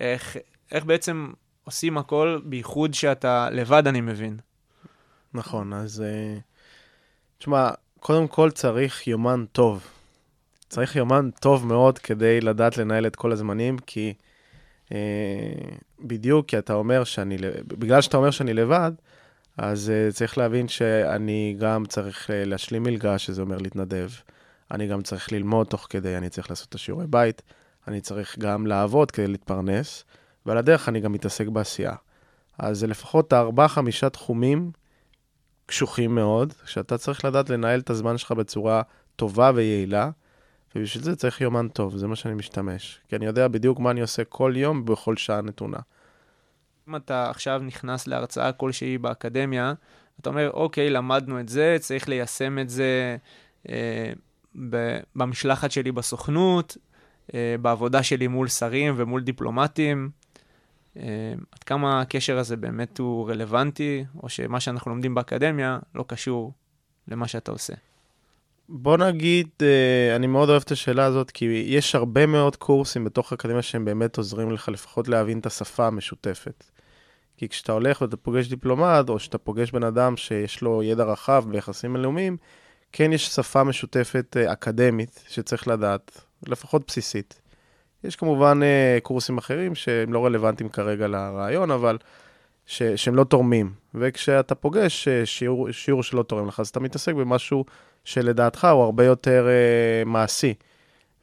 איך, 0.00 0.36
איך 0.72 0.84
בעצם 0.84 1.32
עושים 1.64 1.98
הכל, 1.98 2.40
בייחוד 2.44 2.94
שאתה 2.94 3.50
לבד, 3.50 3.86
אני 3.86 4.00
מבין. 4.00 4.38
נכון, 5.34 5.72
אז 5.72 6.04
uh, 6.06 6.40
תשמע, 7.38 7.70
קודם 8.00 8.28
כל 8.28 8.50
צריך 8.50 9.06
יומן 9.06 9.44
טוב. 9.52 9.86
צריך 10.68 10.96
יומן 10.96 11.30
טוב 11.40 11.66
מאוד 11.66 11.98
כדי 11.98 12.40
לדעת 12.40 12.76
לנהל 12.76 13.06
את 13.06 13.16
כל 13.16 13.32
הזמנים, 13.32 13.78
כי 13.78 14.08
אה, 14.08 14.25
בדיוק, 16.00 16.46
כי 16.46 16.58
אתה 16.58 16.74
אומר 16.74 17.04
שאני, 17.04 17.36
בגלל 17.66 18.00
שאתה 18.00 18.16
אומר 18.16 18.30
שאני 18.30 18.54
לבד, 18.54 18.92
אז 19.56 19.92
uh, 20.10 20.12
צריך 20.14 20.38
להבין 20.38 20.68
שאני 20.68 21.56
גם 21.58 21.84
צריך 21.86 22.30
uh, 22.30 22.32
להשלים 22.32 22.82
מלגה, 22.82 23.18
שזה 23.18 23.42
אומר 23.42 23.56
להתנדב. 23.56 24.10
אני 24.70 24.86
גם 24.86 25.02
צריך 25.02 25.32
ללמוד 25.32 25.66
תוך 25.66 25.86
כדי, 25.90 26.16
אני 26.16 26.28
צריך 26.28 26.50
לעשות 26.50 26.68
את 26.68 26.74
השיעורי 26.74 27.06
בית, 27.06 27.42
אני 27.88 28.00
צריך 28.00 28.38
גם 28.38 28.66
לעבוד 28.66 29.10
כדי 29.10 29.26
להתפרנס, 29.26 30.04
ועל 30.46 30.58
הדרך 30.58 30.88
אני 30.88 31.00
גם 31.00 31.12
מתעסק 31.12 31.46
בעשייה. 31.46 31.94
אז 32.58 32.78
זה 32.78 32.86
לפחות 32.86 33.32
ארבעה-חמישה 33.32 34.08
תחומים 34.08 34.70
קשוחים 35.66 36.14
מאוד, 36.14 36.52
שאתה 36.66 36.98
צריך 36.98 37.24
לדעת 37.24 37.50
לנהל 37.50 37.80
את 37.80 37.90
הזמן 37.90 38.18
שלך 38.18 38.32
בצורה 38.32 38.82
טובה 39.16 39.50
ויעילה, 39.54 40.10
ובשביל 40.74 41.04
זה 41.04 41.16
צריך 41.16 41.40
יומן 41.40 41.68
טוב, 41.68 41.96
זה 41.96 42.06
מה 42.06 42.16
שאני 42.16 42.34
משתמש. 42.34 43.00
כי 43.08 43.16
אני 43.16 43.26
יודע 43.26 43.48
בדיוק 43.48 43.78
מה 43.78 43.90
אני 43.90 44.00
עושה 44.00 44.24
כל 44.24 44.52
יום 44.56 44.84
בכל 44.84 45.16
שעה 45.16 45.40
נתונה. 45.40 45.78
אם 46.88 46.96
אתה 46.96 47.30
עכשיו 47.30 47.60
נכנס 47.64 48.06
להרצאה 48.06 48.52
כלשהי 48.52 48.98
באקדמיה, 48.98 49.74
אתה 50.20 50.30
אומר, 50.30 50.50
אוקיי, 50.50 50.90
למדנו 50.90 51.40
את 51.40 51.48
זה, 51.48 51.76
צריך 51.80 52.08
ליישם 52.08 52.58
את 52.58 52.68
זה 52.68 53.16
אה, 53.68 54.12
ב- 54.70 54.98
במשלחת 55.16 55.70
שלי 55.70 55.92
בסוכנות, 55.92 56.76
אה, 57.34 57.56
בעבודה 57.62 58.02
שלי 58.02 58.26
מול 58.26 58.48
שרים 58.48 58.94
ומול 58.96 59.22
דיפלומטים. 59.22 60.10
אה, 60.96 61.34
עד 61.52 61.64
כמה 61.64 62.00
הקשר 62.00 62.38
הזה 62.38 62.56
באמת 62.56 62.98
הוא 62.98 63.30
רלוונטי, 63.30 64.04
או 64.22 64.28
שמה 64.28 64.60
שאנחנו 64.60 64.90
לומדים 64.90 65.14
באקדמיה 65.14 65.78
לא 65.94 66.04
קשור 66.08 66.52
למה 67.08 67.28
שאתה 67.28 67.50
עושה. 67.50 67.74
בוא 68.68 68.96
נגיד, 68.96 69.48
אה, 69.62 70.16
אני 70.16 70.26
מאוד 70.26 70.48
אוהב 70.48 70.62
את 70.62 70.70
השאלה 70.70 71.04
הזאת, 71.04 71.30
כי 71.30 71.64
יש 71.66 71.94
הרבה 71.94 72.26
מאוד 72.26 72.56
קורסים 72.56 73.04
בתוך 73.04 73.32
האקדמיה 73.32 73.62
שהם 73.62 73.84
באמת 73.84 74.16
עוזרים 74.16 74.50
לך 74.50 74.68
לפחות 74.68 75.08
להבין 75.08 75.38
את 75.38 75.46
השפה 75.46 75.86
המשותפת. 75.86 76.64
כי 77.36 77.48
כשאתה 77.48 77.72
הולך 77.72 78.00
ואתה 78.02 78.16
פוגש 78.16 78.48
דיפלומט, 78.48 79.08
או 79.08 79.18
שאתה 79.18 79.38
פוגש 79.38 79.70
בן 79.70 79.82
אדם 79.82 80.16
שיש 80.16 80.62
לו 80.62 80.82
ידע 80.82 81.04
רחב 81.04 81.44
ביחסים 81.50 81.92
בינלאומיים, 81.92 82.36
כן 82.92 83.12
יש 83.12 83.26
שפה 83.26 83.64
משותפת 83.64 84.36
אה, 84.36 84.52
אקדמית 84.52 85.24
שצריך 85.28 85.68
לדעת, 85.68 86.20
לפחות 86.46 86.82
בסיסית. 86.86 87.40
יש 88.04 88.16
כמובן 88.16 88.60
אה, 88.62 88.98
קורסים 89.02 89.38
אחרים 89.38 89.74
שהם 89.74 90.12
לא 90.12 90.26
רלוונטיים 90.26 90.68
כרגע 90.68 91.06
לרעיון, 91.06 91.70
אבל 91.70 91.98
ש, 92.66 92.82
שהם 92.82 93.14
לא 93.14 93.24
תורמים. 93.24 93.72
וכשאתה 93.94 94.54
פוגש 94.54 95.08
אה, 95.08 95.26
שיעור, 95.26 95.72
שיעור 95.72 96.02
שלא 96.02 96.22
תורם 96.22 96.48
לך, 96.48 96.60
אז 96.60 96.68
אתה 96.68 96.80
מתעסק 96.80 97.14
במשהו 97.14 97.64
שלדעתך 98.04 98.64
הוא 98.64 98.82
הרבה 98.82 99.04
יותר 99.04 99.46
אה, 99.48 100.04
מעשי. 100.04 100.54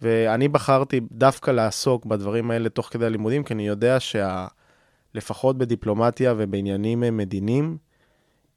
ואני 0.02 0.48
בחרתי 0.48 1.00
דווקא 1.12 1.52
לעסוק 1.52 2.06
בדברים 2.06 2.52
האלה 2.52 2.70
תוך 2.70 2.88
כדי 2.88 3.06
הלימודים, 3.06 3.44
כי 3.44 3.54
אני 3.54 3.68
יודע 3.68 3.98
שלפחות 4.00 5.58
בדיפלומטיה 5.58 6.34
ובעניינים 6.38 7.04
אה, 7.04 7.12
מדיניים, 7.12 7.78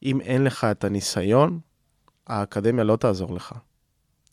אם 0.02 0.20
אין 0.20 0.44
לך 0.44 0.64
את 0.64 0.84
הניסיון, 0.84 1.58
האקדמיה 2.26 2.84
לא 2.84 2.96
תעזור 2.96 3.34
לך. 3.34 3.54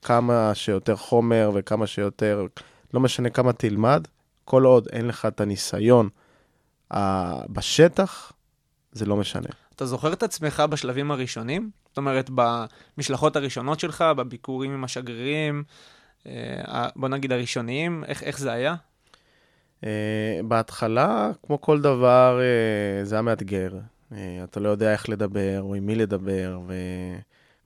כמה 0.02 0.52
שיותר 0.56 0.96
חומר 0.96 1.52
וכמה 1.54 1.88
שיותר, 1.88 2.46
לא 2.94 3.00
משנה 3.00 3.30
כמה 3.30 3.54
תלמד, 3.54 4.08
כל 4.46 4.64
עוד 4.64 4.88
אין 4.92 5.08
לך 5.08 5.26
את 5.26 5.42
הניסיון 5.42 6.10
uh, 6.94 6.98
בשטח, 7.50 8.32
זה 8.94 9.06
לא 9.06 9.18
משנה. 9.18 9.50
אתה 9.76 9.86
זוכר 9.86 10.14
את 10.14 10.24
עצמך 10.24 10.64
בשלבים 10.70 11.12
הראשונים? 11.12 11.70
זאת 11.88 11.98
אומרת, 11.98 12.30
במשלחות 12.30 13.36
הראשונות 13.36 13.80
שלך, 13.80 14.02
בביקורים 14.18 14.74
עם 14.74 14.84
השגרירים, 14.84 15.64
אה, 16.28 16.88
בוא 16.96 17.10
נגיד 17.10 17.32
הראשוניים, 17.32 18.04
איך, 18.08 18.24
איך 18.24 18.40
זה 18.40 18.52
היה? 18.52 18.76
Uh, 19.82 19.86
בהתחלה, 20.48 21.32
כמו 21.46 21.62
כל 21.62 21.82
דבר, 21.82 22.40
uh, 22.40 23.06
זה 23.06 23.16
היה 23.16 23.22
מאתגר. 23.22 23.72
Uh, 24.12 24.16
אתה 24.44 24.60
לא 24.60 24.70
יודע 24.70 24.92
איך 24.94 25.10
לדבר, 25.10 25.62
או 25.62 25.76
עם 25.76 25.86
מי 25.86 25.96
לדבר, 25.96 26.60
ו... 26.68 26.74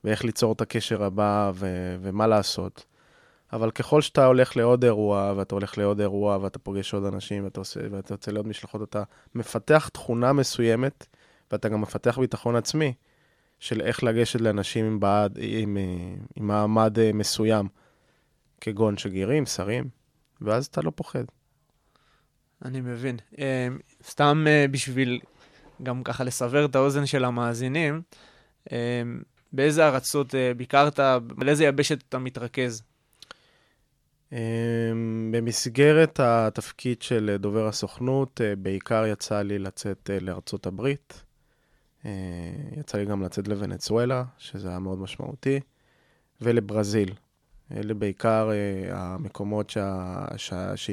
ואיך 0.04 0.24
ליצור 0.24 0.52
את 0.52 0.60
הקשר 0.60 1.04
הבא, 1.04 1.52
ו... 1.54 1.96
ומה 2.02 2.26
לעשות. 2.26 2.84
אבל 3.52 3.70
ככל 3.70 4.02
שאתה 4.02 4.26
הולך 4.26 4.56
לעוד 4.56 4.84
אירוע, 4.84 5.32
ואתה 5.36 5.54
הולך 5.54 5.78
לעוד 5.78 6.00
אירוע, 6.00 6.38
ואתה 6.42 6.58
פוגש 6.58 6.94
עוד 6.94 7.04
אנשים, 7.04 7.44
ואתה, 7.44 7.60
עושה, 7.60 7.80
ואתה 7.90 8.14
יוצא 8.14 8.30
לעוד 8.30 8.48
משלחות, 8.48 8.82
אתה 8.82 9.02
מפתח 9.34 9.88
תכונה 9.92 10.32
מסוימת, 10.32 11.06
ואתה 11.52 11.68
גם 11.68 11.80
מפתח 11.80 12.18
ביטחון 12.18 12.56
עצמי, 12.56 12.92
של 13.60 13.80
איך 13.80 14.04
לגשת 14.04 14.40
לאנשים 14.40 14.84
עם, 14.84 15.00
בעד, 15.00 15.38
עם, 15.40 15.76
עם 16.36 16.46
מעמד 16.46 17.12
מסוים, 17.14 17.68
כגון 18.60 18.96
שגרירים, 18.96 19.46
שרים, 19.46 19.88
ואז 20.40 20.66
אתה 20.66 20.82
לא 20.82 20.92
פוחד. 20.94 21.24
אני 22.64 22.80
מבין. 22.80 23.16
סתם 24.04 24.46
בשביל 24.70 25.20
גם 25.82 26.02
ככה 26.02 26.24
לסבר 26.24 26.64
את 26.64 26.76
האוזן 26.76 27.06
של 27.06 27.24
המאזינים, 27.24 28.02
באיזה 29.52 29.88
ארצות 29.88 30.34
ביקרת, 30.56 30.98
על 30.98 31.48
איזה 31.48 31.64
יבשת 31.64 32.02
אתה 32.08 32.18
מתרכז? 32.18 32.82
במסגרת 35.30 36.20
התפקיד 36.20 37.02
של 37.02 37.36
דובר 37.38 37.66
הסוכנות, 37.66 38.40
בעיקר 38.58 39.06
יצא 39.06 39.42
לי 39.42 39.58
לצאת 39.58 40.10
לארצות 40.20 40.66
הברית. 40.66 41.22
יצא 42.76 42.98
לי 42.98 43.04
גם 43.04 43.22
לצאת 43.22 43.48
לוונצואלה, 43.48 44.24
שזה 44.38 44.68
היה 44.68 44.78
מאוד 44.78 44.98
משמעותי, 44.98 45.60
ולברזיל. 46.40 47.14
אלה 47.72 47.94
בעיקר 47.94 48.50
המקומות 48.90 49.70
שה... 49.70 50.24
שה... 50.36 50.76
ש... 50.76 50.90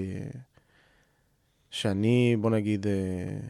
שאני, 1.69 2.35
בוא 2.41 2.49
נגיד, 2.49 2.85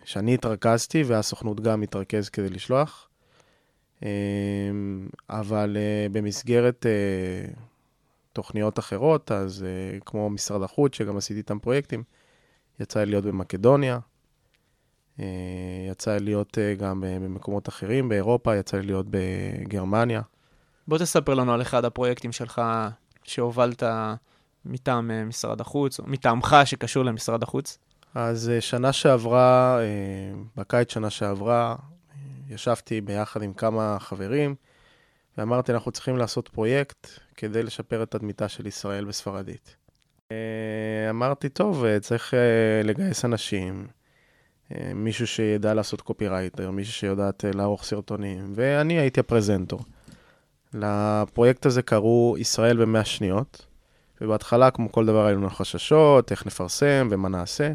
שאני 0.05 0.33
התרכזתי, 0.33 1.03
והסוכנות 1.03 1.59
גם 1.59 1.81
התרכז 1.81 2.29
כדי 2.29 2.49
לשלוח. 2.49 3.09
אבל 5.29 5.77
במסגרת 6.11 6.85
תוכניות 8.33 8.79
אחרות, 8.79 9.31
אז 9.31 9.65
כמו 10.05 10.29
משרד 10.29 10.61
החוץ, 10.61 10.95
שגם 10.95 11.17
עשיתי 11.17 11.37
איתם 11.39 11.59
פרויקטים, 11.59 12.03
יצא 12.79 12.99
לי 12.99 13.05
להיות 13.05 13.25
במקדוניה, 13.25 13.99
יצא 15.91 16.17
לי 16.17 16.25
להיות 16.25 16.57
uh, 16.57 16.79
גם 16.79 17.03
uh, 17.03 17.23
במקומות 17.23 17.69
אחרים, 17.69 18.09
באירופה, 18.09 18.55
יצא 18.55 18.77
לי 18.77 18.85
להיות 18.85 19.05
בגרמניה. 19.09 20.21
בוא 20.87 20.97
תספר 20.97 21.33
לנו 21.33 21.53
על 21.53 21.61
אחד 21.61 21.85
הפרויקטים 21.85 22.31
שלך 22.31 22.61
שהובלת 23.23 23.83
מטעם 24.65 25.29
משרד 25.29 25.61
החוץ, 25.61 25.99
או 25.99 26.03
מטעמך 26.07 26.55
שקשור 26.65 27.05
למשרד 27.05 27.43
החוץ. 27.43 27.77
אז 28.15 28.51
שנה 28.59 28.93
שעברה, 28.93 29.79
בקיץ 30.55 30.93
שנה 30.93 31.09
שעברה, 31.09 31.75
ישבתי 32.49 33.01
ביחד 33.01 33.41
עם 33.41 33.53
כמה 33.53 33.97
חברים, 33.99 34.55
ואמרתי, 35.37 35.71
אנחנו 35.71 35.91
צריכים 35.91 36.17
לעשות 36.17 36.47
פרויקט 36.47 37.07
כדי 37.35 37.63
לשפר 37.63 38.03
את 38.03 38.11
תדמיתה 38.11 38.49
של 38.49 38.67
ישראל 38.67 39.05
בספרדית. 39.05 39.75
אה, 40.31 41.09
אמרתי, 41.09 41.49
טוב, 41.49 41.85
אה, 41.85 41.99
צריך 41.99 42.33
אה, 42.33 42.81
לגייס 42.83 43.25
אנשים, 43.25 43.87
מישהו 44.95 45.27
שידע 45.27 45.73
לעשות 45.73 46.01
קופירייטר, 46.01 46.71
מישהו 46.71 46.93
שיודעת 46.93 47.45
לערוך 47.53 47.83
סרטונים, 47.83 48.53
ואני 48.55 48.99
הייתי 48.99 49.19
הפרזנטור. 49.19 49.79
לפרויקט 50.73 51.65
הזה 51.65 51.81
קראו 51.81 52.35
ישראל 52.37 52.77
במאה 52.77 53.05
שניות, 53.05 53.65
ובהתחלה, 54.21 54.71
כמו 54.71 54.91
כל 54.91 55.05
דבר, 55.05 55.25
היו 55.25 55.37
לנו 55.37 55.49
חששות, 55.49 56.31
איך 56.31 56.45
נפרסם 56.45 57.07
ומה 57.11 57.29
נעשה. 57.29 57.73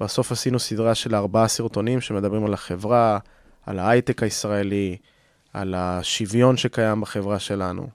בסוף 0.00 0.32
עשינו 0.32 0.58
סדרה 0.58 0.94
של 0.94 1.14
ארבעה 1.14 1.48
סרטונים 1.48 2.00
שמדברים 2.00 2.44
על 2.44 2.54
החברה, 2.54 3.18
על 3.66 3.78
ההייטק 3.78 4.22
הישראלי, 4.22 4.96
על 5.52 5.74
השוויון 5.74 6.56
שקיים 6.56 7.00
בחברה 7.00 7.38
שלנו, 7.38 7.88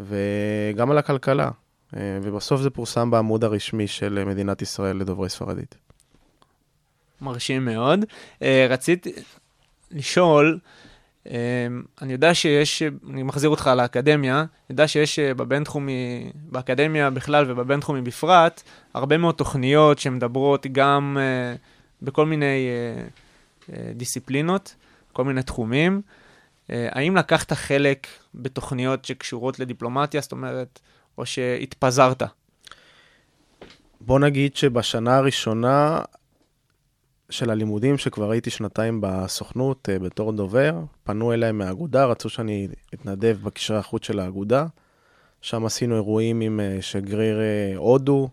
וגם 0.00 0.90
על 0.90 0.98
הכלכלה. 0.98 1.50
אה, 1.96 2.18
ובסוף 2.22 2.60
זה 2.60 2.70
פורסם 2.70 3.10
בעמוד 3.10 3.44
הרשמי 3.44 3.86
של 3.86 4.24
מדינת 4.24 4.62
ישראל 4.62 4.96
לדוברי 4.96 5.28
ספרדית. 5.28 5.85
מרשים 7.20 7.64
מאוד. 7.64 8.04
אה, 8.42 8.66
רציתי 8.70 9.12
לשאול, 9.90 10.58
אה, 11.26 11.66
אני 12.02 12.12
יודע 12.12 12.34
שיש, 12.34 12.82
אני 13.10 13.22
מחזיר 13.22 13.50
אותך 13.50 13.70
לאקדמיה, 13.76 14.38
אני 14.38 14.46
יודע 14.70 14.88
שיש 14.88 15.18
בבינתחומי, 15.18 16.30
באקדמיה 16.34 17.10
בכלל 17.10 17.50
ובבינתחומי 17.50 18.00
בפרט, 18.00 18.62
הרבה 18.94 19.18
מאוד 19.18 19.34
תוכניות 19.34 19.98
שמדברות 19.98 20.66
גם 20.72 21.18
בכל 22.02 22.26
מיני 22.26 22.68
דיסציפלינות, 23.94 24.74
כל 25.12 25.24
מיני 25.24 25.42
תחומים. 25.42 26.02
אה, 26.70 26.88
האם 26.90 27.16
לקחת 27.16 27.52
חלק 27.52 28.06
בתוכניות 28.34 29.04
שקשורות 29.04 29.58
לדיפלומטיה, 29.58 30.20
זאת 30.20 30.32
אומרת, 30.32 30.80
או 31.18 31.26
שהתפזרת? 31.26 32.22
בוא 34.00 34.18
נגיד 34.18 34.56
שבשנה 34.56 35.16
הראשונה 35.16 36.00
של 37.30 37.50
הלימודים, 37.50 37.98
שכבר 37.98 38.30
הייתי 38.30 38.50
שנתיים 38.50 39.00
בסוכנות 39.02 39.88
uh, 39.88 40.02
בתור 40.02 40.32
דובר, 40.32 40.74
פנו 41.04 41.32
אליי 41.32 41.52
מהאגודה, 41.52 42.04
רצו 42.04 42.28
שאני 42.28 42.68
אתנדב 42.94 43.38
בקשרי 43.42 43.76
החוץ 43.76 44.06
של 44.06 44.20
האגודה. 44.20 44.66
שם 45.40 45.66
עשינו 45.66 45.94
אירועים 45.94 46.40
עם 46.40 46.60
uh, 46.60 46.82
שגריר 46.82 47.38
uh, 47.38 47.78
הודו 47.78 48.28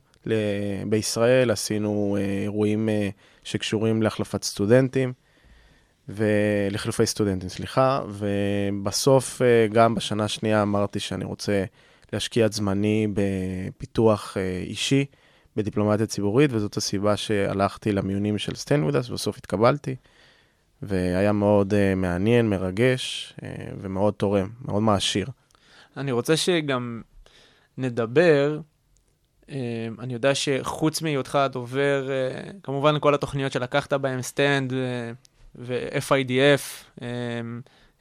בישראל, 0.87 1.51
עשינו 1.51 2.17
אירועים 2.43 2.89
שקשורים 3.43 4.01
להחלפת 4.01 4.43
סטודנטים. 4.43 5.13
ולחילופי 6.09 7.05
סטודנטים, 7.05 7.49
סליחה, 7.49 8.01
ובסוף, 8.09 9.41
אה, 9.41 9.67
גם 9.71 9.95
בשנה 9.95 10.23
השנייה 10.23 10.61
אמרתי 10.61 10.99
שאני 10.99 11.25
רוצה 11.25 11.63
להשקיע 12.13 12.45
את 12.45 12.53
זמני 12.53 13.07
בפיתוח 13.13 14.37
אה, 14.37 14.63
אישי 14.65 15.05
בדיפלומטיה 15.55 16.05
ציבורית, 16.05 16.51
וזאת 16.53 16.77
הסיבה 16.77 17.17
שהלכתי 17.17 17.91
למיונים 17.91 18.37
של 18.37 18.55
StandWithUs, 18.55 19.09
ובסוף 19.09 19.37
התקבלתי, 19.37 19.95
והיה 20.81 21.31
מאוד 21.31 21.73
אה, 21.73 21.95
מעניין, 21.95 22.49
מרגש 22.49 23.33
אה, 23.37 23.43
ומאוד 23.81 24.13
תורם, 24.13 24.49
מאוד 24.65 24.83
מעשיר. 24.83 25.27
אני 25.97 26.11
רוצה 26.11 26.37
שגם 26.37 27.01
נדבר 27.77 28.59
אה, 29.49 29.87
אני 29.99 30.13
יודע 30.13 30.35
שחוץ 30.35 31.01
מהיותך 31.01 31.35
הדובר, 31.35 32.09
אה, 32.09 32.51
כמובן 32.63 32.95
כל 32.99 33.13
התוכניות 33.13 33.51
שלקחת 33.51 33.93
בהן 33.93 34.21
StandWithUs 34.21 34.73
ו-FIDF, 35.55 36.61
אה, 37.01 37.41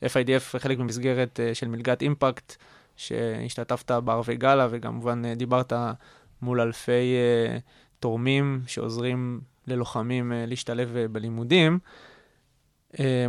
FIDF 0.04 0.58
חלק 0.58 0.78
במסגרת 0.78 1.40
אה, 1.40 1.54
של 1.54 1.68
מלגת 1.68 2.02
אימפקט, 2.02 2.56
שהשתתפת 2.96 3.90
בערבי 3.90 4.36
גאלה 4.36 4.68
וכמובן 4.70 5.24
אה, 5.24 5.34
דיברת 5.34 5.72
מול 6.42 6.60
אלפי 6.60 7.14
אה, 7.14 7.58
תורמים 8.00 8.62
שעוזרים 8.66 9.40
ללוחמים 9.66 10.32
אה, 10.32 10.46
להשתלב 10.46 10.96
אה, 10.96 11.08
בלימודים. 11.08 11.78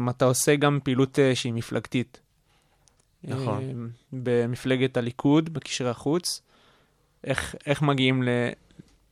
אתה 0.10 0.26
עושה 0.26 0.56
גם 0.56 0.80
פעילות 0.84 1.20
שהיא 1.34 1.54
מפלגתית. 1.54 2.20
נכון. 3.24 3.90
במפלגת 4.14 4.98
הליכוד, 4.98 5.54
בקשרי 5.54 5.90
החוץ. 5.90 6.42
איך, 7.24 7.56
איך 7.66 7.82
מגיעים 7.82 8.24
ל, 8.24 8.30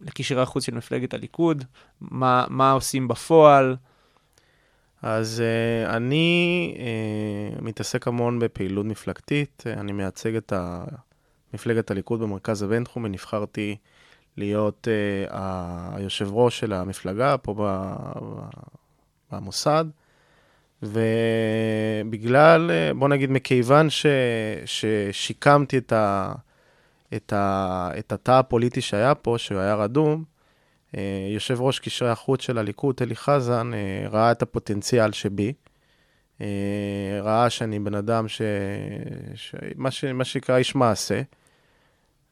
לקשרי 0.01 0.41
החוץ 0.41 0.65
של 0.65 0.75
מפלגת 0.75 1.13
הליכוד? 1.13 1.63
מה, 2.01 2.46
מה 2.50 2.72
עושים 2.72 3.08
בפועל? 3.08 3.75
אז 5.01 5.43
uh, 5.43 5.89
אני 5.89 6.75
uh, 6.77 7.62
מתעסק 7.62 8.08
המון 8.08 8.39
בפעילות 8.39 8.86
מפלגתית, 8.86 9.63
אני 9.67 9.91
מייצג 9.91 10.36
את 10.36 10.53
ה- 10.53 10.86
מפלגת 11.53 11.91
הליכוד 11.91 12.20
במרכז 12.20 12.63
הבינתחומי, 12.63 13.10
נבחרתי 13.10 13.77
להיות 14.38 14.88
uh, 14.88 15.33
היושב 15.95 16.29
ראש 16.31 16.59
של 16.59 16.73
המפלגה 16.73 17.38
פה 17.38 17.55
ב- 17.59 17.95
במוסד, 19.31 19.85
ובגלל, 20.83 22.71
uh, 22.71 22.93
בוא 22.97 23.07
נגיד, 23.07 23.31
מכיוון 23.31 23.89
ש- 23.89 24.05
ששיקמתי 24.65 25.77
את, 25.77 25.93
ה- 25.93 26.33
את, 27.15 27.33
ה- 27.33 27.89
את 28.00 28.11
התא 28.11 28.31
הפוליטי 28.31 28.81
שהיה 28.81 29.15
פה, 29.15 29.35
שהוא 29.38 29.59
היה 29.59 29.75
רדום, 29.75 30.23
אה, 30.97 31.27
יושב 31.33 31.61
ראש 31.61 31.79
קשרי 31.79 32.09
החוץ 32.09 32.41
של 32.41 32.57
הליכוד, 32.57 32.95
אלי 33.01 33.15
חזן, 33.15 33.71
אה, 33.73 34.09
ראה 34.09 34.31
את 34.31 34.41
הפוטנציאל 34.41 35.11
שבי. 35.11 35.53
אה, 36.41 37.19
ראה 37.21 37.50
שאני 37.50 37.79
בן 37.79 37.95
אדם 37.95 38.27
ש... 38.27 38.41
ש... 39.35 39.55
מה, 39.75 39.91
ש... 39.91 40.03
מה 40.03 40.23
שנקרא 40.23 40.57
איש 40.57 40.75
מעשה. 40.75 41.21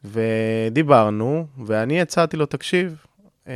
ודיברנו, 0.03 1.45
ואני 1.65 2.01
הצעתי 2.01 2.37
לו, 2.37 2.45
תקשיב, 2.45 3.05
אה, 3.47 3.53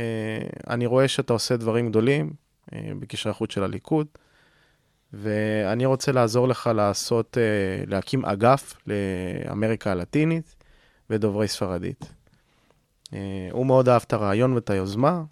אני 0.70 0.86
רואה 0.86 1.08
שאתה 1.08 1.32
עושה 1.32 1.56
דברים 1.56 1.88
גדולים 1.88 2.32
אה, 2.72 2.92
בקשרי 3.00 3.30
החוץ 3.30 3.52
של 3.52 3.62
הליכוד, 3.62 4.06
ואני 5.12 5.86
רוצה 5.86 6.12
לעזור 6.12 6.48
לך 6.48 6.70
לעשות, 6.74 7.38
אה, 7.38 7.84
להקים 7.86 8.24
אגף 8.24 8.74
לאמריקה 8.86 9.92
הלטינית 9.92 10.54
ודוברי 11.10 11.48
ספרדית. 11.48 12.12
הוא 13.50 13.66
מאוד 13.66 13.88
אהב 13.88 14.02
את 14.06 14.12
הרעיון 14.12 14.52
ואת 14.52 14.70
היוזמה, 14.70 15.22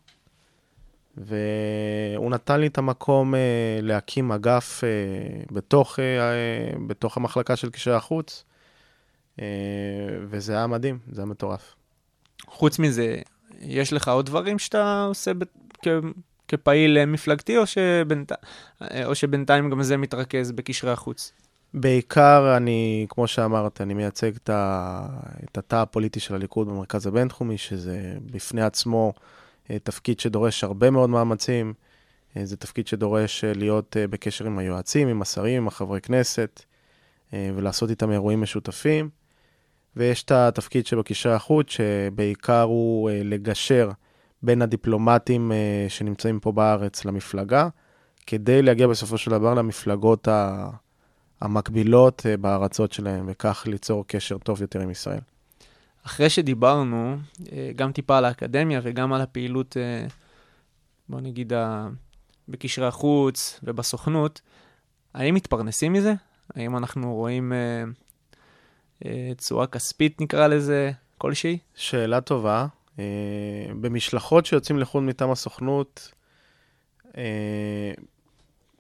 והוא 1.16 2.30
נתן 2.30 2.60
לי 2.60 2.66
את 2.66 2.78
המקום 2.78 3.34
להקים 3.82 4.32
אגף 4.32 4.84
בתוך, 5.52 5.98
בתוך 6.86 7.16
המחלקה 7.16 7.56
של 7.56 7.70
קשרי 7.70 7.94
החוץ, 7.94 8.44
וזה 10.28 10.52
היה 10.52 10.66
מדהים, 10.66 10.98
זה 11.12 11.20
היה 11.20 11.26
מטורף. 11.26 11.74
חוץ 12.46 12.78
מזה, 12.78 13.16
יש 13.60 13.92
לך 13.92 14.08
עוד 14.08 14.26
דברים 14.26 14.58
שאתה 14.58 15.04
עושה 15.08 15.34
ב... 15.34 15.44
כ... 15.82 15.88
כפעיל 16.48 16.98
אה, 16.98 17.06
מפלגתי, 17.06 17.56
או, 17.56 17.66
שבינתי... 17.66 18.34
אה, 18.82 19.06
או 19.06 19.14
שבינתיים 19.14 19.70
גם 19.70 19.82
זה 19.82 19.96
מתרכז 19.96 20.52
בקשרי 20.52 20.90
החוץ? 20.90 21.32
בעיקר 21.74 22.56
אני, 22.56 23.06
כמו 23.08 23.26
שאמרת, 23.26 23.80
אני 23.80 23.94
מייצג 23.94 24.36
את, 24.36 24.50
ה... 24.50 25.06
את 25.44 25.58
התא 25.58 25.76
הפוליטי 25.76 26.20
של 26.20 26.34
הליכוד 26.34 26.68
במרכז 26.68 27.06
הבינתחומי, 27.06 27.58
שזה 27.58 28.14
בפני 28.26 28.62
עצמו 28.62 29.12
אה, 29.70 29.78
תפקיד 29.78 30.20
שדורש 30.20 30.64
הרבה 30.64 30.90
מאוד 30.90 31.10
מאמצים. 31.10 31.74
אה, 32.36 32.46
זה 32.46 32.56
תפקיד 32.56 32.86
שדורש 32.86 33.44
אה, 33.44 33.52
להיות 33.54 33.96
אה, 33.96 34.06
בקשר 34.06 34.46
עם 34.46 34.58
היועצים, 34.58 35.08
עם 35.08 35.22
השרים, 35.22 35.62
עם 35.62 35.68
החברי 35.68 36.00
כנסת, 36.00 36.62
אה, 37.32 37.50
ולעשות 37.54 37.90
איתם 37.90 38.10
אירועים 38.10 38.40
משותפים. 38.40 39.21
ויש 39.96 40.22
את 40.22 40.30
התפקיד 40.30 40.86
שבקשרי 40.86 41.32
החוץ, 41.32 41.66
שבעיקר 41.70 42.62
הוא 42.62 43.10
אה, 43.10 43.20
לגשר 43.24 43.90
בין 44.42 44.62
הדיפלומטים 44.62 45.52
אה, 45.52 45.86
שנמצאים 45.88 46.40
פה 46.40 46.52
בארץ 46.52 47.04
למפלגה, 47.04 47.68
כדי 48.26 48.62
להגיע 48.62 48.86
בסופו 48.86 49.18
של 49.18 49.30
דבר 49.30 49.54
למפלגות. 49.54 50.28
המקבילות 51.40 52.26
אה, 52.26 52.36
בארצות 52.36 52.92
שלהם, 52.92 53.24
וכך 53.28 53.64
ליצור 53.66 54.04
קשר 54.06 54.38
טוב 54.38 54.62
יותר 54.62 54.80
עם 54.80 54.90
ישראל. 54.90 55.20
אחרי 56.06 56.30
שדיברנו, 56.30 57.16
גם 57.76 57.92
טיפה 57.92 58.18
על 58.18 58.24
האקדמיה 58.24 58.80
וגם 58.82 59.12
על 59.12 59.20
הפעילות, 59.20 59.76
בוא 61.08 61.20
נגיד, 61.20 61.52
בקשרי 62.48 62.86
החוץ 62.86 63.60
ובסוכנות, 63.62 64.40
האם 65.14 65.34
מתפרנסים 65.34 65.92
מזה? 65.92 66.14
האם 66.54 66.76
אנחנו 66.76 67.14
רואים 67.14 67.52
תשואה 69.36 69.66
כספית, 69.66 70.20
נקרא 70.20 70.46
לזה, 70.46 70.92
כלשהי? 71.18 71.58
שאלה 71.74 72.20
טובה. 72.20 72.66
אה, 72.98 73.04
במשלחות 73.80 74.46
שיוצאים 74.46 74.78
לחו"ל 74.78 75.04
מטעם 75.04 75.30
הסוכנות, 75.30 76.12
אה, 77.16 77.92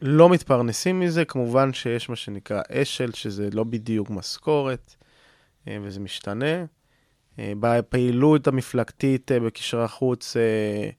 לא 0.02 0.28
מתפרנסים 0.28 1.00
מזה, 1.00 1.24
כמובן 1.24 1.72
שיש 1.72 2.08
מה 2.08 2.16
שנקרא 2.16 2.62
אשל, 2.70 3.12
שזה 3.12 3.48
לא 3.52 3.64
בדיוק 3.64 4.10
משכורת, 4.10 4.94
אה, 5.68 5.78
וזה 5.82 6.00
משתנה. 6.00 6.64
אה, 7.38 7.52
בפעילות 7.60 8.46
המפלגתית 8.46 9.32
אה, 9.32 9.40
בקשרי 9.40 9.84
החוץ, 9.84 10.36
אה, 10.36 10.90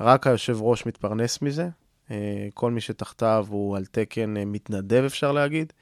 רק 0.00 0.26
היושב 0.26 0.56
ראש 0.60 0.86
מתפרנס 0.86 1.42
מזה. 1.42 1.68
אה, 2.10 2.48
כל 2.54 2.70
מי 2.70 2.80
שתחתיו 2.80 3.46
הוא 3.48 3.76
על 3.76 3.84
תקן 3.84 4.36
אה, 4.36 4.44
מתנדב, 4.44 5.02
אפשר 5.06 5.32
להגיד. 5.32 5.72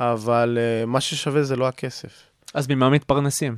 אבל 0.00 0.58
אה, 0.60 0.86
מה 0.86 1.00
ששווה 1.00 1.42
זה 1.42 1.56
לא 1.56 1.68
הכסף. 1.68 2.30
אז 2.54 2.68
ממה 2.68 2.90
מתפרנסים? 2.90 3.56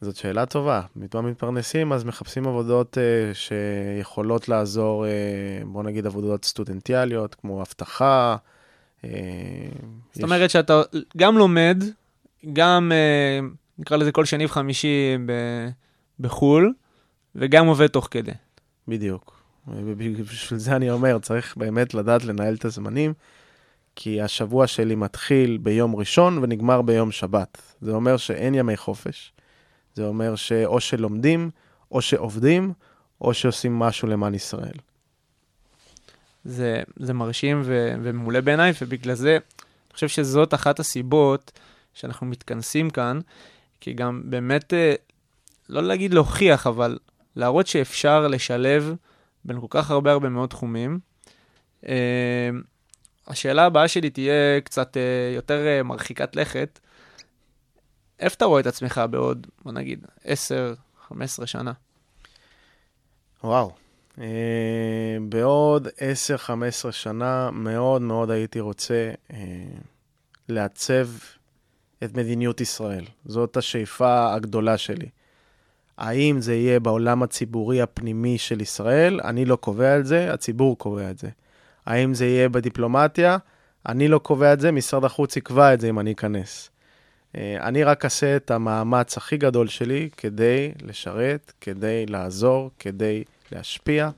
זאת 0.00 0.16
שאלה 0.16 0.46
טובה. 0.46 0.80
ממה 0.96 1.22
מתפרנסים? 1.22 1.92
אז 1.92 2.04
מחפשים 2.04 2.46
עבודות 2.46 2.98
uh, 2.98 3.34
שיכולות 3.34 4.48
לעזור, 4.48 5.04
uh, 5.04 5.66
בוא 5.66 5.82
נגיד 5.82 6.06
עבודות 6.06 6.44
סטודנטיאליות, 6.44 7.34
כמו 7.34 7.62
אבטחה. 7.62 8.36
Uh, 9.02 9.04
זאת 10.12 10.22
אומרת 10.22 10.50
שאתה 10.50 10.82
גם 11.16 11.38
לומד, 11.38 11.84
גם, 12.52 12.92
אה, 12.94 13.40
נקרא 13.78 13.96
לזה 13.96 14.12
כל 14.12 14.24
שני 14.24 14.44
וחמישי 14.44 15.16
ב- 15.26 15.68
בחו"ל, 16.20 16.72
וגם 17.34 17.66
עובד 17.66 17.86
תוך 17.86 18.08
כדי. 18.10 18.32
בדיוק. 18.88 19.42
ובשביל 19.68 20.60
זה 20.60 20.76
אני 20.76 20.90
אומר, 20.90 21.18
צריך 21.18 21.56
באמת 21.56 21.94
לדעת 21.94 22.24
לנהל 22.24 22.54
את 22.54 22.64
הזמנים, 22.64 23.12
כי 23.96 24.20
השבוע 24.20 24.66
שלי 24.66 24.94
מתחיל 24.94 25.58
ביום 25.62 25.96
ראשון 25.96 26.38
ונגמר 26.38 26.82
ביום 26.82 27.12
שבת. 27.12 27.62
זה 27.80 27.92
אומר 27.92 28.16
שאין 28.16 28.54
ימי 28.54 28.76
חופש. 28.76 29.32
זה 29.94 30.06
אומר 30.06 30.34
שאו 30.34 30.80
שלומדים, 30.80 31.50
או 31.92 32.02
שעובדים, 32.02 32.72
או 33.20 33.34
שעושים 33.34 33.78
משהו 33.78 34.08
למען 34.08 34.34
ישראל. 34.34 34.78
זה, 36.44 36.82
זה 36.96 37.12
מרשים 37.12 37.62
ו- 37.64 37.94
ומעולה 38.02 38.40
בעיניי, 38.40 38.72
ובגלל 38.82 39.14
זה 39.14 39.32
אני 39.32 39.94
חושב 39.94 40.08
שזאת 40.08 40.54
אחת 40.54 40.80
הסיבות 40.80 41.52
שאנחנו 41.94 42.26
מתכנסים 42.26 42.90
כאן, 42.90 43.20
כי 43.80 43.92
גם 43.92 44.22
באמת, 44.24 44.74
אה, 44.74 44.94
לא 45.68 45.82
להגיד 45.82 46.14
להוכיח, 46.14 46.66
אבל 46.66 46.98
להראות 47.36 47.66
שאפשר 47.66 48.28
לשלב 48.28 48.94
בין 49.44 49.60
כל 49.60 49.66
כך 49.70 49.90
הרבה 49.90 50.12
הרבה 50.12 50.28
מאוד 50.28 50.48
תחומים. 50.48 50.98
השאלה 53.26 53.64
הבאה 53.64 53.88
שלי 53.88 54.10
תהיה 54.10 54.60
קצת 54.64 54.96
אה, 54.96 55.34
יותר 55.34 55.66
אה, 55.66 55.82
מרחיקת 55.82 56.36
לכת. 56.36 56.80
איפה 58.20 58.34
אתה 58.34 58.44
רואה 58.44 58.60
את 58.60 58.66
עצמך 58.66 59.00
בעוד, 59.10 59.46
בוא 59.64 59.72
נגיד, 59.72 60.06
10-15 60.24 61.46
שנה? 61.46 61.72
וואו. 63.44 63.72
אה, 64.20 65.16
בעוד 65.28 65.88
10-15 65.88 65.90
שנה 66.90 67.50
מאוד 67.50 68.02
מאוד 68.02 68.30
הייתי 68.30 68.60
רוצה 68.60 69.10
אה, 69.32 69.38
לעצב 70.48 71.08
את 72.04 72.14
מדיניות 72.14 72.60
ישראל. 72.60 73.04
זאת 73.24 73.56
השאיפה 73.56 74.34
הגדולה 74.34 74.78
שלי. 74.78 75.08
האם 75.98 76.40
זה 76.40 76.54
יהיה 76.54 76.80
בעולם 76.80 77.22
הציבורי 77.22 77.82
הפנימי 77.82 78.38
של 78.38 78.60
ישראל? 78.60 79.20
אני 79.24 79.44
לא 79.44 79.56
קובע 79.56 79.98
את 79.98 80.06
זה, 80.06 80.32
הציבור 80.32 80.78
קובע 80.78 81.10
את 81.10 81.18
זה. 81.18 81.28
האם 81.86 82.14
זה 82.14 82.26
יהיה 82.26 82.48
בדיפלומטיה? 82.48 83.36
אני 83.88 84.08
לא 84.08 84.18
קובע 84.18 84.52
את 84.52 84.60
זה, 84.60 84.72
משרד 84.72 85.04
החוץ 85.04 85.36
יקבע 85.36 85.74
את 85.74 85.80
זה 85.80 85.88
אם 85.88 85.98
אני 86.00 86.12
אכנס. 86.12 86.70
אה, 87.36 87.56
אני 87.60 87.84
רק 87.84 88.04
אעשה 88.04 88.36
את 88.36 88.50
המאמץ 88.50 89.16
הכי 89.16 89.36
גדול 89.36 89.68
שלי 89.68 90.08
כדי 90.16 90.72
לשרת, 90.82 91.52
כדי 91.60 92.06
לעזור, 92.06 92.70
כדי 92.78 93.24
להשפיע, 93.52 94.10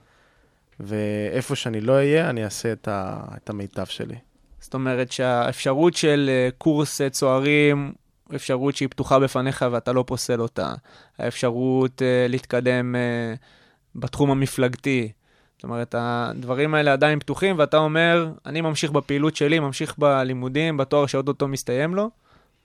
ואיפה 0.80 1.54
שאני 1.56 1.80
לא 1.80 1.92
אהיה, 1.92 2.30
אני 2.30 2.44
אעשה 2.44 2.72
את, 2.72 2.88
ה, 2.88 3.24
את 3.36 3.50
המיטב 3.50 3.84
שלי. 3.84 4.16
זאת 4.60 4.74
אומרת 4.74 5.12
שהאפשרות 5.12 5.94
של 5.94 6.30
אה, 6.32 6.48
קורס 6.58 7.00
אה, 7.00 7.10
צוערים 7.10 7.92
אפשרות 8.34 8.76
שהיא 8.76 8.88
פתוחה 8.88 9.18
בפניך 9.18 9.64
ואתה 9.72 9.92
לא 9.92 10.04
פוסל 10.06 10.40
אותה, 10.40 10.74
האפשרות 11.18 12.02
להתקדם 12.28 12.94
בתחום 13.94 14.30
המפלגתי. 14.30 15.12
זאת 15.56 15.64
אומרת, 15.64 15.94
הדברים 15.98 16.74
האלה 16.74 16.92
עדיין 16.92 17.18
פתוחים, 17.18 17.58
ואתה 17.58 17.76
אומר, 17.76 18.30
אני 18.46 18.60
ממשיך 18.60 18.90
בפעילות 18.90 19.36
שלי, 19.36 19.58
ממשיך 19.58 19.98
בלימודים, 19.98 20.76
בתואר 20.76 21.06
שאו-טו-טו 21.06 21.48
מסתיים 21.48 21.94
לו, 21.94 22.10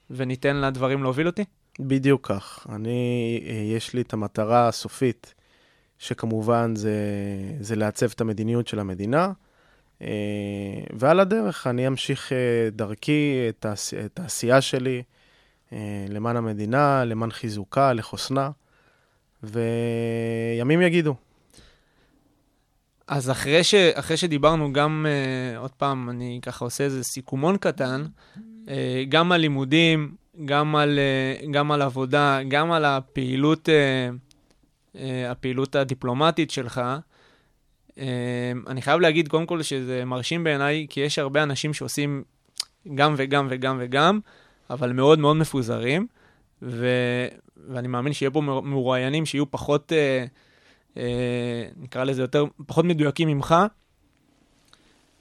וניתן 0.10 0.56
לדברים 0.56 1.04
להוביל 1.04 1.28
אותי? 1.28 1.44
בדיוק 1.80 2.28
כך. 2.28 2.68
אני, 2.70 3.44
אה, 3.48 3.54
יש 3.54 3.94
לי 3.94 4.02
את 4.02 4.14
המטרה 4.14 4.68
הסופית, 4.68 5.34
שכמובן 6.00 6.76
זה, 6.76 6.96
זה 7.60 7.76
לעצב 7.76 8.12
את 8.12 8.22
המדיניות 8.22 8.68
של 8.68 8.80
המדינה, 8.80 9.32
אה, 10.02 10.08
ועל 10.94 11.20
הדרך 11.20 11.68
אני 11.68 11.88
אמשיך 11.88 12.34
אה, 12.34 12.70
דרכי, 12.72 13.50
את 14.06 14.20
העשייה 14.20 14.62
שלי, 14.62 15.04
למען 16.10 16.38
המדינה, 16.38 17.06
למען 17.06 17.32
חיזוקה, 17.32 17.94
לחוסנה, 17.94 18.50
וימים 19.44 20.82
יגידו. 20.82 21.16
אז 23.12 23.30
אחרי, 23.30 23.64
ש, 23.64 23.74
אחרי 23.74 24.18
שדיברנו 24.18 24.74
גם, 24.74 25.06
uh, 25.06 25.58
עוד 25.60 25.72
פעם, 25.72 26.10
אני 26.10 26.40
ככה 26.42 26.66
עושה 26.66 26.84
איזה 26.84 27.04
סיכומון 27.04 27.58
קטן, 27.58 28.06
uh, 28.36 28.70
גם 29.10 29.32
על 29.32 29.42
לימודים, 29.42 30.16
גם 30.46 30.76
על, 30.76 31.00
uh, 31.44 31.52
גם 31.52 31.72
על 31.72 31.82
עבודה, 31.82 32.40
גם 32.48 32.72
על 32.72 32.86
הפעילות, 32.86 33.70
uh, 33.70 34.96
uh, 34.96 35.00
הפעילות 35.30 35.76
הדיפלומטית 35.76 36.52
שלך, 36.52 36.82
uh, 37.90 38.02
אני 38.68 38.82
חייב 38.82 39.00
להגיד 39.00 39.28
קודם 39.28 39.46
כל 39.46 39.62
שזה 39.62 40.06
מרשים 40.06 40.44
בעיניי, 40.44 40.88
כי 40.90 41.00
יש 41.00 41.20
הרבה 41.20 41.44
אנשים 41.44 41.74
שעושים 41.74 42.24
גם 42.96 43.14
וגם 43.18 43.48
וגם 43.50 43.78
וגם, 43.80 44.20
אבל 44.70 44.94
מאוד 44.94 45.20
מאוד 45.20 45.38
מפוזרים, 45.38 46.08
ו, 46.62 46.88
ואני 47.70 47.88
מאמין 47.88 48.14
שיהיה 48.14 48.32
פה 48.32 48.42
מרואיינים 48.42 49.26
שיהיו 49.26 49.52
פחות... 49.52 49.92
Uh, 49.92 50.51
נקרא 51.78 52.04
לזה 52.04 52.22
יותר, 52.22 52.46
פחות 52.66 52.86
מדויקים 52.86 53.28
ממך, 53.28 53.56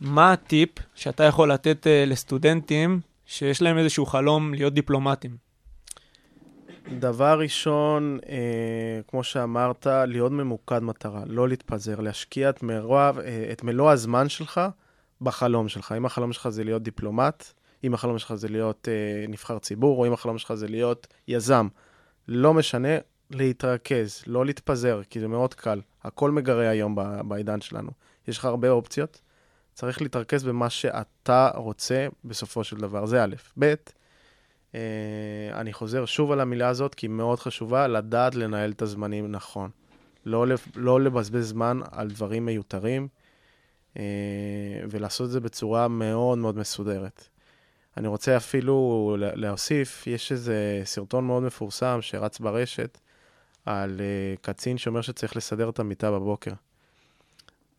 מה 0.00 0.32
הטיפ 0.32 0.70
שאתה 0.94 1.24
יכול 1.24 1.52
לתת 1.52 1.86
אה, 1.86 2.04
לסטודנטים 2.06 3.00
שיש 3.26 3.62
להם 3.62 3.78
איזשהו 3.78 4.06
חלום 4.06 4.54
להיות 4.54 4.74
דיפלומטים? 4.74 5.36
דבר 6.98 7.40
ראשון, 7.40 8.18
אה, 8.28 9.00
כמו 9.08 9.24
שאמרת, 9.24 9.86
להיות 9.86 10.32
ממוקד 10.32 10.78
מטרה, 10.78 11.22
לא 11.26 11.48
להתפזר, 11.48 12.00
להשקיע 12.00 12.50
את, 12.50 12.62
מרוע, 12.62 13.10
אה, 13.24 13.48
את 13.52 13.64
מלוא 13.64 13.90
הזמן 13.90 14.28
שלך 14.28 14.60
בחלום 15.20 15.68
שלך. 15.68 15.94
אם 15.96 16.06
החלום 16.06 16.32
שלך 16.32 16.48
זה 16.48 16.64
להיות 16.64 16.82
דיפלומט, 16.82 17.44
אם 17.84 17.94
החלום 17.94 18.18
שלך 18.18 18.34
זה 18.34 18.48
להיות 18.48 18.88
אה, 18.90 19.24
נבחר 19.28 19.58
ציבור, 19.58 19.98
או 19.98 20.06
אם 20.06 20.12
החלום 20.12 20.38
שלך 20.38 20.54
זה 20.54 20.68
להיות 20.68 21.06
יזם, 21.28 21.68
לא 22.28 22.54
משנה, 22.54 22.98
להתרכז, 23.30 24.22
לא 24.26 24.46
להתפזר, 24.46 25.00
כי 25.10 25.20
זה 25.20 25.28
מאוד 25.28 25.54
קל. 25.54 25.80
הכל 26.04 26.30
מגרה 26.30 26.68
היום 26.68 26.96
בעידן 27.28 27.60
שלנו. 27.60 27.90
יש 28.28 28.38
לך 28.38 28.44
הרבה 28.44 28.70
אופציות, 28.70 29.20
צריך 29.74 30.02
להתרכז 30.02 30.44
במה 30.44 30.70
שאתה 30.70 31.50
רוצה 31.54 32.06
בסופו 32.24 32.64
של 32.64 32.76
דבר. 32.76 33.06
זה 33.06 33.24
א'. 33.24 33.34
ב', 33.58 33.74
אה, 34.74 34.80
אני 35.54 35.72
חוזר 35.72 36.04
שוב 36.04 36.32
על 36.32 36.40
המילה 36.40 36.68
הזאת, 36.68 36.94
כי 36.94 37.06
היא 37.06 37.10
מאוד 37.10 37.38
חשובה, 37.38 37.86
לדעת 37.86 38.34
לנהל 38.34 38.70
את 38.70 38.82
הזמנים 38.82 39.32
נכון. 39.32 39.70
לא, 40.26 40.46
לא 40.76 41.00
לבזבז 41.00 41.48
זמן 41.48 41.80
על 41.90 42.08
דברים 42.08 42.46
מיותרים, 42.46 43.08
אה, 43.96 44.02
ולעשות 44.90 45.26
את 45.26 45.30
זה 45.30 45.40
בצורה 45.40 45.88
מאוד 45.88 46.38
מאוד 46.38 46.58
מסודרת. 46.58 47.28
אני 47.96 48.08
רוצה 48.08 48.36
אפילו 48.36 49.16
להוסיף, 49.18 50.06
יש 50.06 50.32
איזה 50.32 50.82
סרטון 50.84 51.26
מאוד 51.26 51.42
מפורסם 51.42 51.98
שרץ 52.00 52.38
ברשת, 52.38 52.98
על 53.66 54.00
uh, 54.00 54.40
קצין 54.40 54.78
שאומר 54.78 55.00
שצריך 55.00 55.36
לסדר 55.36 55.68
את 55.68 55.78
המיטה 55.78 56.10
בבוקר. 56.10 56.52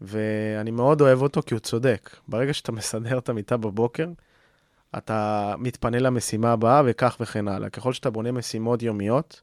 ואני 0.02 0.72
מאוד 0.72 1.02
אוהב 1.02 1.22
אותו 1.22 1.42
כי 1.42 1.54
הוא 1.54 1.60
צודק. 1.60 2.16
ברגע 2.28 2.54
שאתה 2.54 2.72
מסדר 2.82 3.18
את 3.18 3.30
המיטה 3.30 3.58
בבוקר, 3.58 4.08
אתה 4.98 5.54
מתפנה 5.58 6.00
למשימה 6.00 6.52
הבאה 6.52 6.82
וכך 6.86 7.18
וכן 7.20 7.48
הלאה. 7.48 7.70
ככל 7.70 7.94
שאתה 7.94 8.10
בונה 8.10 8.32
משימות 8.32 8.82
יומיות, 8.82 9.42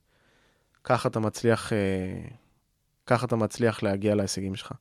ככה 0.84 1.08
אתה 1.08 1.20
מצליח, 1.20 1.72
uh, 1.72 2.32
ככה 3.06 3.26
אתה 3.26 3.36
מצליח 3.36 3.82
להגיע 3.82 4.14
להישגים 4.14 4.54
שלך. 4.54 4.72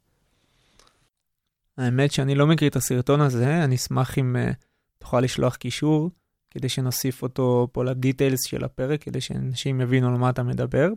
האמת 1.77 2.11
שאני 2.11 2.35
לא 2.35 2.47
מכיר 2.47 2.67
את 2.69 2.75
הסרטון 2.75 3.21
הזה, 3.21 3.63
אני 3.63 3.75
אשמח 3.75 4.17
אם 4.17 4.35
uh, 4.35 4.53
תוכל 4.99 5.21
לשלוח 5.21 5.55
קישור, 5.55 6.09
כדי 6.57 6.69
שנוסיף 6.69 7.23
אותו 7.23 7.67
פה 7.71 7.83
לדיטיילס 7.83 8.43
של 8.43 8.63
הפרק, 8.63 9.01
כדי 9.01 9.21
שאנשים 9.21 9.81
יבינו 9.81 10.07
על 10.07 10.13
מה 10.13 10.29
אתה 10.29 10.43
מדבר. 10.43 10.89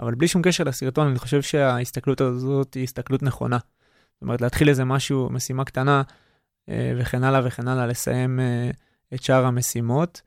אבל 0.00 0.14
בלי 0.14 0.28
שום 0.28 0.42
קשר 0.42 0.64
לסרטון, 0.64 1.06
אני 1.06 1.18
חושב 1.18 1.42
שההסתכלות 1.42 2.20
הזאת 2.20 2.74
היא 2.74 2.84
הסתכלות 2.84 3.22
נכונה. 3.22 3.58
זאת 4.14 4.22
אומרת, 4.22 4.40
להתחיל 4.40 4.68
איזה 4.68 4.84
משהו, 4.84 5.28
משימה 5.30 5.64
קטנה, 5.64 6.02
אה, 6.68 6.92
וכן 6.98 7.24
הלאה 7.24 7.40
וכן 7.44 7.68
הלאה, 7.68 7.86
לסיים 7.86 8.40
אה, 8.40 8.70
את 9.14 9.22
שאר 9.22 9.46
המשימות, 9.46 10.22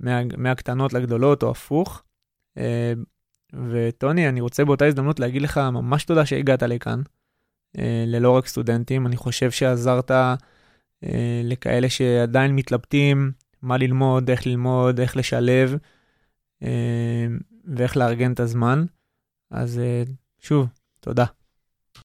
מה, 0.00 0.20
מהקטנות 0.36 0.92
לגדולות 0.92 1.42
או 1.42 1.50
הפוך. 1.50 2.02
אה, 2.58 2.92
וטוני, 3.70 4.28
אני 4.28 4.40
רוצה 4.40 4.64
באותה 4.64 4.86
הזדמנות 4.86 5.20
להגיד 5.20 5.42
לך 5.42 5.58
ממש 5.58 6.04
תודה 6.04 6.26
שהגעת 6.26 6.62
לכאן, 6.62 7.02
ללא 8.06 8.36
רק 8.36 8.46
סטודנטים. 8.46 9.06
אני 9.06 9.16
חושב 9.16 9.50
שעזרת 9.50 10.10
לכאלה 11.44 11.90
שעדיין 11.90 12.56
מתלבטים 12.56 13.32
מה 13.62 13.76
ללמוד, 13.76 14.30
איך 14.30 14.46
ללמוד, 14.46 15.00
איך 15.00 15.16
לשלב 15.16 15.76
ואיך 17.64 17.96
לארגן 17.96 18.32
את 18.32 18.40
הזמן. 18.40 18.84
אז 19.50 19.78
אה, 19.78 20.02
שוב, 20.38 20.66
תודה. 21.00 21.24